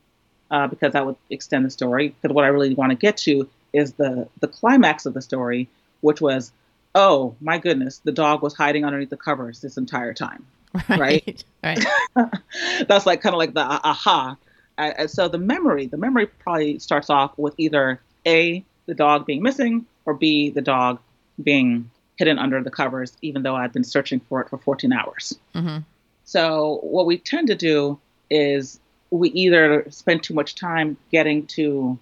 uh, 0.51 0.67
because 0.67 0.93
that 0.93 1.05
would 1.05 1.15
extend 1.29 1.65
the 1.65 1.69
story. 1.69 2.09
Because 2.09 2.33
what 2.33 2.45
I 2.45 2.49
really 2.49 2.73
want 2.75 2.91
to 2.91 2.95
get 2.95 3.17
to 3.17 3.49
is 3.73 3.93
the, 3.93 4.27
the 4.39 4.47
climax 4.47 5.05
of 5.05 5.13
the 5.13 5.21
story, 5.21 5.67
which 6.01 6.21
was, 6.21 6.51
oh 6.95 7.35
my 7.41 7.57
goodness, 7.57 7.99
the 7.99 8.11
dog 8.11 8.41
was 8.41 8.53
hiding 8.53 8.85
underneath 8.85 9.09
the 9.09 9.17
covers 9.17 9.61
this 9.61 9.77
entire 9.77 10.13
time. 10.13 10.45
Right. 10.89 11.43
Right. 11.63 11.85
right. 12.15 12.31
that's 12.87 13.05
like 13.05 13.21
kind 13.21 13.33
of 13.33 13.39
like 13.39 13.53
the 13.53 13.61
aha. 13.61 14.37
Uh, 14.77 15.07
so 15.07 15.27
the 15.27 15.37
memory, 15.37 15.87
the 15.87 15.97
memory 15.97 16.25
probably 16.25 16.79
starts 16.79 17.09
off 17.09 17.37
with 17.37 17.53
either 17.57 18.01
A, 18.25 18.63
the 18.85 18.95
dog 18.95 19.25
being 19.25 19.41
missing, 19.41 19.85
or 20.05 20.13
B, 20.13 20.49
the 20.49 20.61
dog 20.61 20.99
being 21.41 21.89
hidden 22.17 22.39
under 22.39 22.61
the 22.61 22.71
covers, 22.71 23.15
even 23.21 23.43
though 23.43 23.55
I've 23.55 23.73
been 23.73 23.83
searching 23.83 24.19
for 24.19 24.41
it 24.41 24.49
for 24.49 24.57
14 24.57 24.91
hours. 24.93 25.37
Mm-hmm. 25.55 25.79
So, 26.25 26.79
what 26.83 27.05
we 27.05 27.17
tend 27.17 27.47
to 27.47 27.55
do 27.55 27.99
is 28.29 28.79
we 29.11 29.29
either 29.29 29.85
spend 29.89 30.23
too 30.23 30.33
much 30.33 30.55
time 30.55 30.97
getting 31.11 31.45
to 31.47 31.99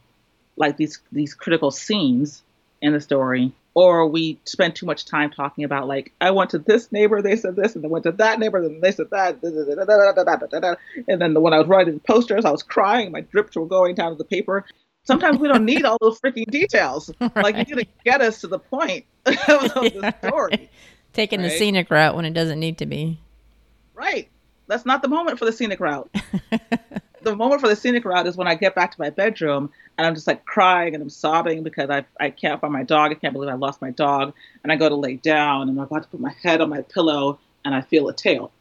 like 0.61 0.77
these 0.77 0.99
these 1.11 1.33
critical 1.33 1.71
scenes 1.71 2.41
in 2.81 2.93
the 2.93 3.01
story, 3.01 3.51
or 3.73 4.07
we 4.07 4.39
spend 4.45 4.75
too 4.75 4.85
much 4.85 5.05
time 5.05 5.31
talking 5.31 5.65
about 5.65 5.87
like 5.87 6.13
I 6.21 6.31
went 6.31 6.51
to 6.51 6.59
this 6.59 6.91
neighbor, 6.91 7.21
they 7.21 7.35
said 7.35 7.57
this, 7.57 7.75
and 7.75 7.83
I 7.83 7.89
went 7.89 8.03
to 8.03 8.13
that 8.13 8.39
neighbor, 8.39 8.59
and 8.59 8.81
they 8.81 8.91
said 8.91 9.09
that, 9.09 9.39
and 11.07 11.21
then 11.21 11.41
when 11.41 11.53
I 11.53 11.59
was 11.59 11.67
writing 11.67 11.99
posters, 11.99 12.45
I 12.45 12.51
was 12.51 12.63
crying, 12.63 13.11
my 13.11 13.21
drips 13.21 13.57
were 13.57 13.65
going 13.65 13.95
down 13.95 14.11
to 14.11 14.17
the 14.17 14.23
paper, 14.23 14.65
sometimes 15.03 15.39
we 15.39 15.47
don't 15.47 15.65
need 15.65 15.83
all 15.83 15.97
those 15.99 16.19
freaking 16.19 16.49
details. 16.49 17.11
Right. 17.19 17.35
Like 17.35 17.69
you 17.69 17.75
need 17.75 17.85
to 17.85 18.03
get 18.03 18.21
us 18.21 18.41
to 18.41 18.47
the 18.47 18.59
point 18.59 19.05
of 19.25 19.35
the 19.35 20.15
story. 20.25 20.69
Taking 21.13 21.41
right? 21.41 21.49
the 21.49 21.57
scenic 21.57 21.89
route 21.89 22.15
when 22.15 22.25
it 22.25 22.33
doesn't 22.33 22.59
need 22.59 22.77
to 22.79 22.85
be. 22.85 23.19
Right. 23.93 24.29
That's 24.67 24.85
not 24.85 25.01
the 25.01 25.09
moment 25.09 25.39
for 25.39 25.45
the 25.45 25.51
scenic 25.51 25.79
route. 25.79 26.09
The 27.23 27.35
moment 27.35 27.61
for 27.61 27.67
the 27.67 27.75
scenic 27.75 28.05
route 28.05 28.27
is 28.27 28.35
when 28.35 28.47
I 28.47 28.55
get 28.55 28.75
back 28.75 28.91
to 28.91 28.99
my 28.99 29.09
bedroom 29.09 29.71
and 29.97 30.07
I'm 30.07 30.15
just 30.15 30.27
like 30.27 30.45
crying 30.45 30.93
and 30.93 31.01
I'm 31.01 31.09
sobbing 31.09 31.63
because 31.63 31.89
I 31.89 32.05
I 32.19 32.29
can't 32.29 32.59
find 32.59 32.73
my 32.73 32.83
dog. 32.83 33.11
I 33.11 33.15
can't 33.15 33.33
believe 33.33 33.49
I 33.49 33.55
lost 33.55 33.81
my 33.81 33.91
dog. 33.91 34.33
And 34.63 34.71
I 34.71 34.75
go 34.75 34.89
to 34.89 34.95
lay 34.95 35.15
down 35.15 35.69
and 35.69 35.77
I'm 35.77 35.85
about 35.85 36.03
to 36.03 36.09
put 36.09 36.19
my 36.19 36.33
head 36.43 36.61
on 36.61 36.69
my 36.69 36.81
pillow 36.81 37.39
and 37.65 37.75
I 37.75 37.81
feel 37.81 38.07
a 38.09 38.13
tail. 38.13 38.51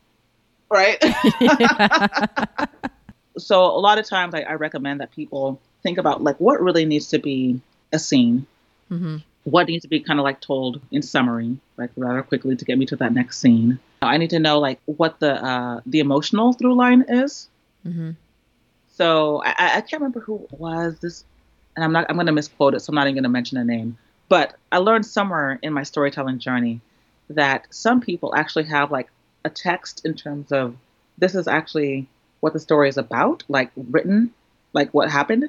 Right. 0.71 1.03
so 3.39 3.65
a 3.65 3.81
lot 3.81 3.99
of 3.99 4.07
times 4.07 4.35
I, 4.35 4.43
I 4.43 4.53
recommend 4.55 5.01
that 5.01 5.11
people 5.11 5.61
think 5.83 5.99
about 5.99 6.23
like 6.23 6.39
what 6.39 6.61
really 6.61 6.85
needs 6.85 7.09
to 7.09 7.19
be 7.19 7.61
a 7.93 7.99
scene. 7.99 8.47
Mm-hmm. 8.91 9.19
What 9.45 9.69
needs 9.69 9.83
to 9.83 9.89
be 9.89 10.01
kind 10.01 10.21
of 10.21 10.25
like 10.25 10.41
told 10.41 10.81
in 10.91 11.03
summary, 11.03 11.57
like 11.77 11.91
rather 11.97 12.23
quickly 12.23 12.57
to 12.57 12.65
get 12.65 12.79
me 12.79 12.87
to 12.87 12.97
that 12.97 13.15
next 13.15 13.39
scene. 13.39 13.79
I 14.03 14.19
need 14.19 14.31
to 14.31 14.39
know 14.39 14.59
like 14.59 14.81
what 14.85 15.19
the 15.21 15.43
uh, 15.43 15.81
the 15.87 16.01
emotional 16.01 16.53
through 16.53 16.75
line 16.75 17.07
is. 17.09 17.49
Mm-hmm. 17.87 18.11
So 19.01 19.43
I, 19.43 19.55
I 19.77 19.81
can't 19.81 19.95
remember 19.95 20.21
who 20.21 20.47
was 20.51 20.99
this, 20.99 21.25
and 21.75 21.83
I'm 21.83 21.91
not 21.91 22.05
I'm 22.11 22.17
going 22.17 22.27
to 22.27 22.33
misquote 22.33 22.75
it, 22.75 22.81
so 22.81 22.91
I'm 22.91 22.97
not 22.97 23.07
even 23.07 23.15
going 23.15 23.23
to 23.23 23.31
mention 23.31 23.57
a 23.57 23.65
name. 23.65 23.97
But 24.29 24.57
I 24.71 24.77
learned 24.77 25.07
somewhere 25.07 25.59
in 25.63 25.73
my 25.73 25.85
storytelling 25.85 26.39
journey 26.39 26.83
that 27.31 27.67
some 27.71 28.03
people 28.03 28.35
actually 28.37 28.65
have 28.65 28.91
like 28.91 29.09
a 29.43 29.49
text 29.49 30.05
in 30.05 30.13
terms 30.17 30.53
of 30.53 30.77
this 31.17 31.35
is 31.35 31.49
actually 31.49 32.09
what 32.41 32.53
the 32.53 32.61
story 32.61 32.91
is 32.91 32.99
about, 32.99 33.43
like 33.49 33.71
written, 33.75 34.35
like 34.75 34.93
what 34.93 35.11
happened, 35.11 35.49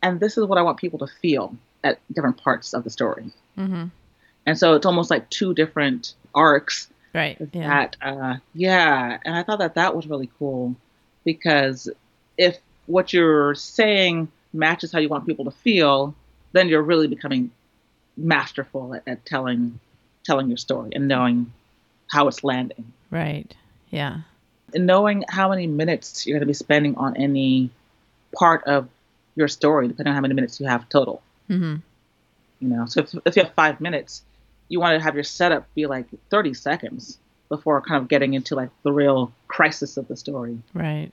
and 0.00 0.20
this 0.20 0.38
is 0.38 0.44
what 0.44 0.56
I 0.56 0.62
want 0.62 0.78
people 0.78 1.00
to 1.00 1.08
feel 1.08 1.56
at 1.82 1.98
different 2.12 2.36
parts 2.36 2.72
of 2.72 2.84
the 2.84 2.90
story. 2.90 3.32
Mm-hmm. 3.58 3.86
And 4.46 4.56
so 4.56 4.74
it's 4.74 4.86
almost 4.86 5.10
like 5.10 5.28
two 5.28 5.54
different 5.54 6.14
arcs. 6.36 6.88
Right. 7.12 7.36
Yeah. 7.52 7.66
That, 7.66 7.96
uh, 8.00 8.36
yeah. 8.54 9.18
And 9.24 9.34
I 9.34 9.42
thought 9.42 9.58
that 9.58 9.74
that 9.74 9.96
was 9.96 10.06
really 10.06 10.30
cool 10.38 10.76
because 11.24 11.90
if 12.40 12.58
what 12.86 13.12
you're 13.12 13.54
saying 13.54 14.28
matches 14.52 14.90
how 14.90 14.98
you 14.98 15.08
want 15.08 15.26
people 15.26 15.44
to 15.44 15.50
feel, 15.50 16.14
then 16.52 16.68
you're 16.68 16.82
really 16.82 17.06
becoming 17.06 17.50
masterful 18.16 18.94
at, 18.94 19.02
at 19.06 19.24
telling 19.24 19.78
telling 20.24 20.48
your 20.48 20.56
story 20.56 20.90
and 20.94 21.06
knowing 21.06 21.52
how 22.10 22.28
it's 22.28 22.42
landing. 22.42 22.92
Right. 23.10 23.54
Yeah. 23.90 24.20
And 24.74 24.86
knowing 24.86 25.24
how 25.28 25.50
many 25.50 25.66
minutes 25.66 26.26
you're 26.26 26.34
going 26.34 26.40
to 26.42 26.46
be 26.46 26.54
spending 26.54 26.96
on 26.96 27.16
any 27.16 27.70
part 28.34 28.64
of 28.64 28.88
your 29.34 29.48
story, 29.48 29.88
depending 29.88 30.10
on 30.10 30.14
how 30.14 30.20
many 30.20 30.34
minutes 30.34 30.60
you 30.60 30.66
have 30.66 30.88
total. 30.88 31.22
Mm-hmm. 31.48 31.76
You 32.60 32.68
know, 32.68 32.86
so 32.86 33.00
if, 33.00 33.14
if 33.24 33.36
you 33.36 33.44
have 33.44 33.54
five 33.54 33.80
minutes, 33.80 34.22
you 34.68 34.80
want 34.80 34.98
to 34.98 35.02
have 35.02 35.14
your 35.14 35.24
setup 35.24 35.72
be 35.74 35.86
like 35.86 36.06
30 36.30 36.54
seconds 36.54 37.18
before 37.48 37.80
kind 37.80 38.02
of 38.02 38.08
getting 38.08 38.34
into 38.34 38.54
like 38.54 38.70
the 38.82 38.92
real 38.92 39.32
crisis 39.48 39.96
of 39.96 40.06
the 40.08 40.16
story. 40.16 40.58
Right. 40.74 41.10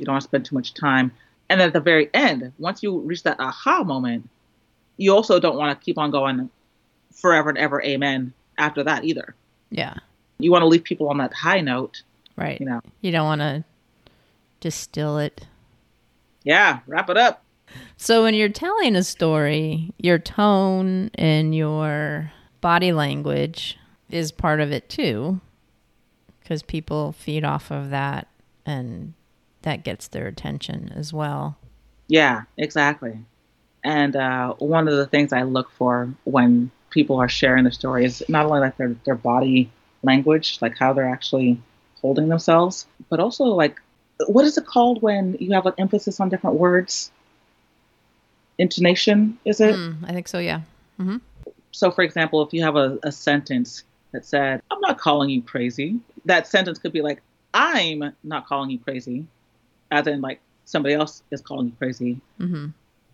You 0.00 0.06
don't 0.06 0.14
want 0.14 0.22
to 0.22 0.28
spend 0.28 0.46
too 0.46 0.54
much 0.54 0.74
time. 0.74 1.12
And 1.48 1.60
at 1.60 1.72
the 1.72 1.80
very 1.80 2.08
end, 2.14 2.52
once 2.58 2.82
you 2.82 2.98
reach 3.00 3.22
that 3.24 3.38
aha 3.38 3.84
moment, 3.84 4.28
you 4.96 5.14
also 5.14 5.38
don't 5.38 5.56
want 5.56 5.78
to 5.78 5.84
keep 5.84 5.98
on 5.98 6.10
going 6.10 6.48
forever 7.12 7.50
and 7.50 7.58
ever, 7.58 7.82
amen, 7.82 8.32
after 8.56 8.82
that 8.82 9.04
either. 9.04 9.34
Yeah. 9.70 9.94
You 10.38 10.50
want 10.50 10.62
to 10.62 10.66
leave 10.66 10.84
people 10.84 11.08
on 11.08 11.18
that 11.18 11.34
high 11.34 11.60
note. 11.60 12.02
Right. 12.36 12.58
You 12.58 12.66
know, 12.66 12.80
you 13.02 13.12
don't 13.12 13.26
want 13.26 13.40
to 13.42 13.64
distill 14.60 15.18
it. 15.18 15.46
Yeah, 16.44 16.80
wrap 16.86 17.10
it 17.10 17.18
up. 17.18 17.44
So 17.98 18.22
when 18.22 18.34
you're 18.34 18.48
telling 18.48 18.96
a 18.96 19.04
story, 19.04 19.92
your 19.98 20.18
tone 20.18 21.10
and 21.14 21.54
your 21.54 22.32
body 22.60 22.92
language 22.92 23.78
is 24.08 24.32
part 24.32 24.60
of 24.60 24.72
it 24.72 24.88
too, 24.88 25.40
because 26.40 26.62
people 26.62 27.12
feed 27.12 27.44
off 27.44 27.70
of 27.70 27.90
that 27.90 28.28
and 28.64 29.12
that 29.62 29.84
gets 29.84 30.08
their 30.08 30.26
attention 30.26 30.92
as 30.94 31.12
well. 31.12 31.56
Yeah, 32.08 32.42
exactly. 32.56 33.18
And 33.84 34.16
uh, 34.16 34.54
one 34.54 34.88
of 34.88 34.96
the 34.96 35.06
things 35.06 35.32
I 35.32 35.42
look 35.42 35.70
for 35.70 36.12
when 36.24 36.70
people 36.90 37.16
are 37.16 37.28
sharing 37.28 37.64
their 37.64 37.72
story 37.72 38.04
is 38.04 38.22
not 38.28 38.46
only 38.46 38.60
like 38.60 38.76
their, 38.76 38.96
their 39.04 39.14
body 39.14 39.70
language, 40.02 40.58
like 40.60 40.76
how 40.76 40.92
they're 40.92 41.08
actually 41.08 41.60
holding 42.00 42.28
themselves, 42.28 42.86
but 43.08 43.20
also 43.20 43.44
like 43.44 43.80
what 44.26 44.44
is 44.44 44.58
it 44.58 44.66
called 44.66 45.00
when 45.00 45.36
you 45.40 45.52
have 45.52 45.64
an 45.64 45.72
emphasis 45.78 46.20
on 46.20 46.28
different 46.28 46.56
words? 46.56 47.10
intonation, 48.60 49.38
is 49.44 49.60
it? 49.60 49.74
Mm, 49.74 50.04
I 50.04 50.12
think 50.12 50.28
so, 50.28 50.38
yeah. 50.38 50.60
Mm-hmm. 51.00 51.16
So, 51.72 51.90
for 51.90 52.02
example, 52.02 52.42
if 52.42 52.52
you 52.52 52.62
have 52.62 52.76
a, 52.76 52.98
a 53.02 53.10
sentence 53.10 53.84
that 54.12 54.24
said, 54.24 54.60
I'm 54.70 54.80
not 54.80 54.98
calling 54.98 55.30
you 55.30 55.42
crazy, 55.42 55.98
that 56.26 56.46
sentence 56.46 56.78
could 56.78 56.92
be 56.92 57.00
like, 57.00 57.22
I'm 57.54 58.12
not 58.22 58.46
calling 58.46 58.70
you 58.70 58.78
crazy, 58.78 59.26
as 59.90 60.06
in, 60.06 60.20
like, 60.20 60.40
somebody 60.64 60.94
else 60.94 61.22
is 61.30 61.40
calling 61.40 61.66
you 61.66 61.72
crazy. 61.78 62.20
Mm-hmm. 62.38 62.68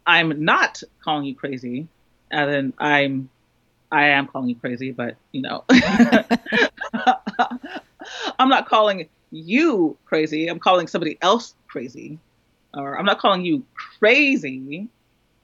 I'm 0.06 0.44
not 0.44 0.82
calling 1.02 1.24
you 1.24 1.34
crazy, 1.34 1.88
as 2.30 2.54
in, 2.54 2.72
I'm. 2.78 3.30
I 3.92 4.08
am 4.08 4.26
calling 4.26 4.48
you 4.48 4.56
crazy, 4.56 4.90
but 4.90 5.16
you 5.30 5.42
know, 5.42 5.64
I'm 8.38 8.48
not 8.48 8.68
calling 8.68 9.08
you 9.30 9.96
crazy. 10.04 10.48
I'm 10.48 10.58
calling 10.58 10.88
somebody 10.88 11.18
else 11.22 11.54
crazy, 11.68 12.18
or 12.74 12.98
I'm 12.98 13.04
not 13.04 13.20
calling 13.20 13.44
you 13.44 13.64
crazy. 13.98 14.88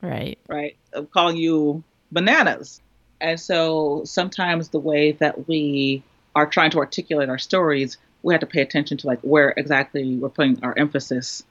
Right. 0.00 0.38
Right. 0.48 0.76
Of 0.92 1.10
calling 1.12 1.36
you 1.36 1.84
bananas. 2.10 2.80
And 3.20 3.38
so 3.38 4.02
sometimes 4.04 4.70
the 4.70 4.80
way 4.80 5.12
that 5.12 5.46
we 5.46 6.02
are 6.34 6.46
trying 6.46 6.70
to 6.70 6.78
articulate 6.78 7.28
our 7.28 7.38
stories 7.38 7.98
we 8.22 8.34
have 8.34 8.40
to 8.40 8.46
pay 8.46 8.60
attention 8.60 8.96
to 8.98 9.06
like 9.06 9.20
where 9.20 9.52
exactly 9.56 10.16
we're 10.16 10.28
putting 10.28 10.62
our 10.62 10.76
emphasis 10.78 11.42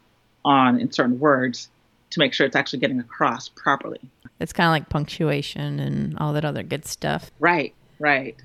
on 0.44 0.80
in 0.80 0.92
certain 0.92 1.20
words 1.20 1.70
to 2.12 2.20
make 2.20 2.34
sure 2.34 2.46
it's 2.46 2.56
actually 2.56 2.80
getting 2.80 3.00
across 3.00 3.50
properly. 3.50 4.00
It's 4.40 4.54
kind 4.54 4.68
of 4.68 4.72
like 4.72 4.90
punctuation 4.90 5.80
and 5.80 6.18
all 6.18 6.34
that 6.34 6.44
other 6.44 6.64
good 6.64 6.86
stuff. 6.86 7.32
Right, 7.40 7.74
right. 8.00 8.36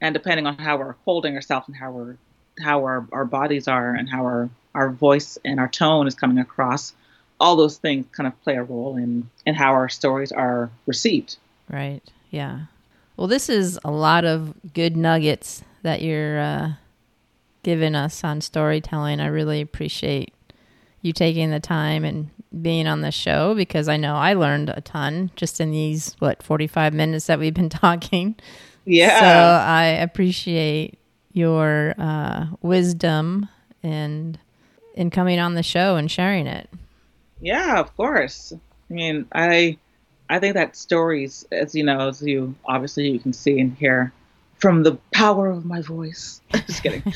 And 0.00 0.14
depending 0.14 0.46
on 0.46 0.58
how 0.58 0.78
we're 0.78 0.94
holding 1.04 1.34
ourselves 1.34 1.68
and 1.68 1.76
how 1.76 1.92
we're 1.92 2.16
how 2.60 2.84
our, 2.84 3.06
our 3.12 3.24
bodies 3.24 3.68
are 3.68 3.94
and 3.94 4.08
how 4.08 4.22
our, 4.22 4.50
our 4.74 4.90
voice 4.90 5.38
and 5.44 5.58
our 5.58 5.68
tone 5.68 6.06
is 6.06 6.14
coming 6.14 6.38
across, 6.38 6.92
all 7.38 7.56
those 7.56 7.78
things 7.78 8.04
kind 8.12 8.26
of 8.26 8.38
play 8.42 8.56
a 8.56 8.62
role 8.62 8.96
in, 8.96 9.30
in 9.46 9.54
how 9.54 9.72
our 9.72 9.88
stories 9.88 10.30
are 10.30 10.70
received. 10.86 11.36
Right. 11.70 12.02
Yeah. 12.30 12.62
Well, 13.16 13.28
this 13.28 13.48
is 13.48 13.78
a 13.82 13.90
lot 13.90 14.26
of 14.26 14.52
good 14.74 14.94
nuggets 14.94 15.62
that 15.82 16.02
you're 16.02 16.38
uh, 16.38 16.72
giving 17.62 17.94
us 17.94 18.24
on 18.24 18.40
storytelling. 18.40 19.20
I 19.20 19.26
really 19.26 19.60
appreciate 19.60 20.32
you 21.02 21.12
taking 21.12 21.50
the 21.50 21.60
time 21.60 22.04
and 22.04 22.30
being 22.62 22.86
on 22.86 23.00
the 23.00 23.10
show 23.10 23.54
because 23.54 23.88
I 23.88 23.96
know 23.96 24.16
I 24.16 24.34
learned 24.34 24.70
a 24.70 24.80
ton 24.80 25.30
just 25.36 25.60
in 25.60 25.70
these, 25.70 26.14
what, 26.18 26.42
45 26.42 26.92
minutes 26.92 27.26
that 27.26 27.38
we've 27.38 27.54
been 27.54 27.68
talking. 27.70 28.36
Yeah. 28.84 29.20
So 29.20 29.26
I 29.26 29.84
appreciate 29.84 30.98
your 31.32 31.94
uh, 31.98 32.46
wisdom 32.60 33.48
and 33.82 34.38
in 34.94 35.10
coming 35.10 35.38
on 35.38 35.54
the 35.54 35.62
show 35.62 35.96
and 35.96 36.10
sharing 36.10 36.46
it. 36.46 36.68
Yeah, 37.40 37.78
of 37.78 37.96
course. 37.96 38.52
I 38.90 38.92
mean, 38.92 39.26
I 39.32 39.78
I 40.28 40.38
think 40.38 40.54
that 40.54 40.76
stories, 40.76 41.46
as 41.52 41.74
you 41.74 41.84
know, 41.84 42.08
as 42.08 42.22
you 42.22 42.54
obviously 42.66 43.08
you 43.08 43.18
can 43.18 43.32
see 43.32 43.60
and 43.60 43.74
hear 43.76 44.12
from 44.60 44.82
the 44.82 44.96
power 45.12 45.48
of 45.50 45.64
my 45.64 45.80
voice. 45.80 46.40
Just 46.66 46.82
kidding. 46.82 47.02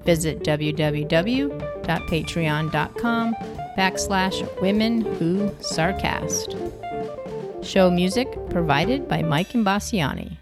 Visit 0.04 0.44
www.patreon.com 0.44 3.36
backslash 3.78 4.62
women 4.62 5.02
who 5.02 5.50
sarcast. 5.62 7.66
Show 7.66 7.90
music 7.90 8.28
provided 8.50 9.08
by 9.08 9.22
Mike 9.22 9.54
Imbassiani. 9.54 10.41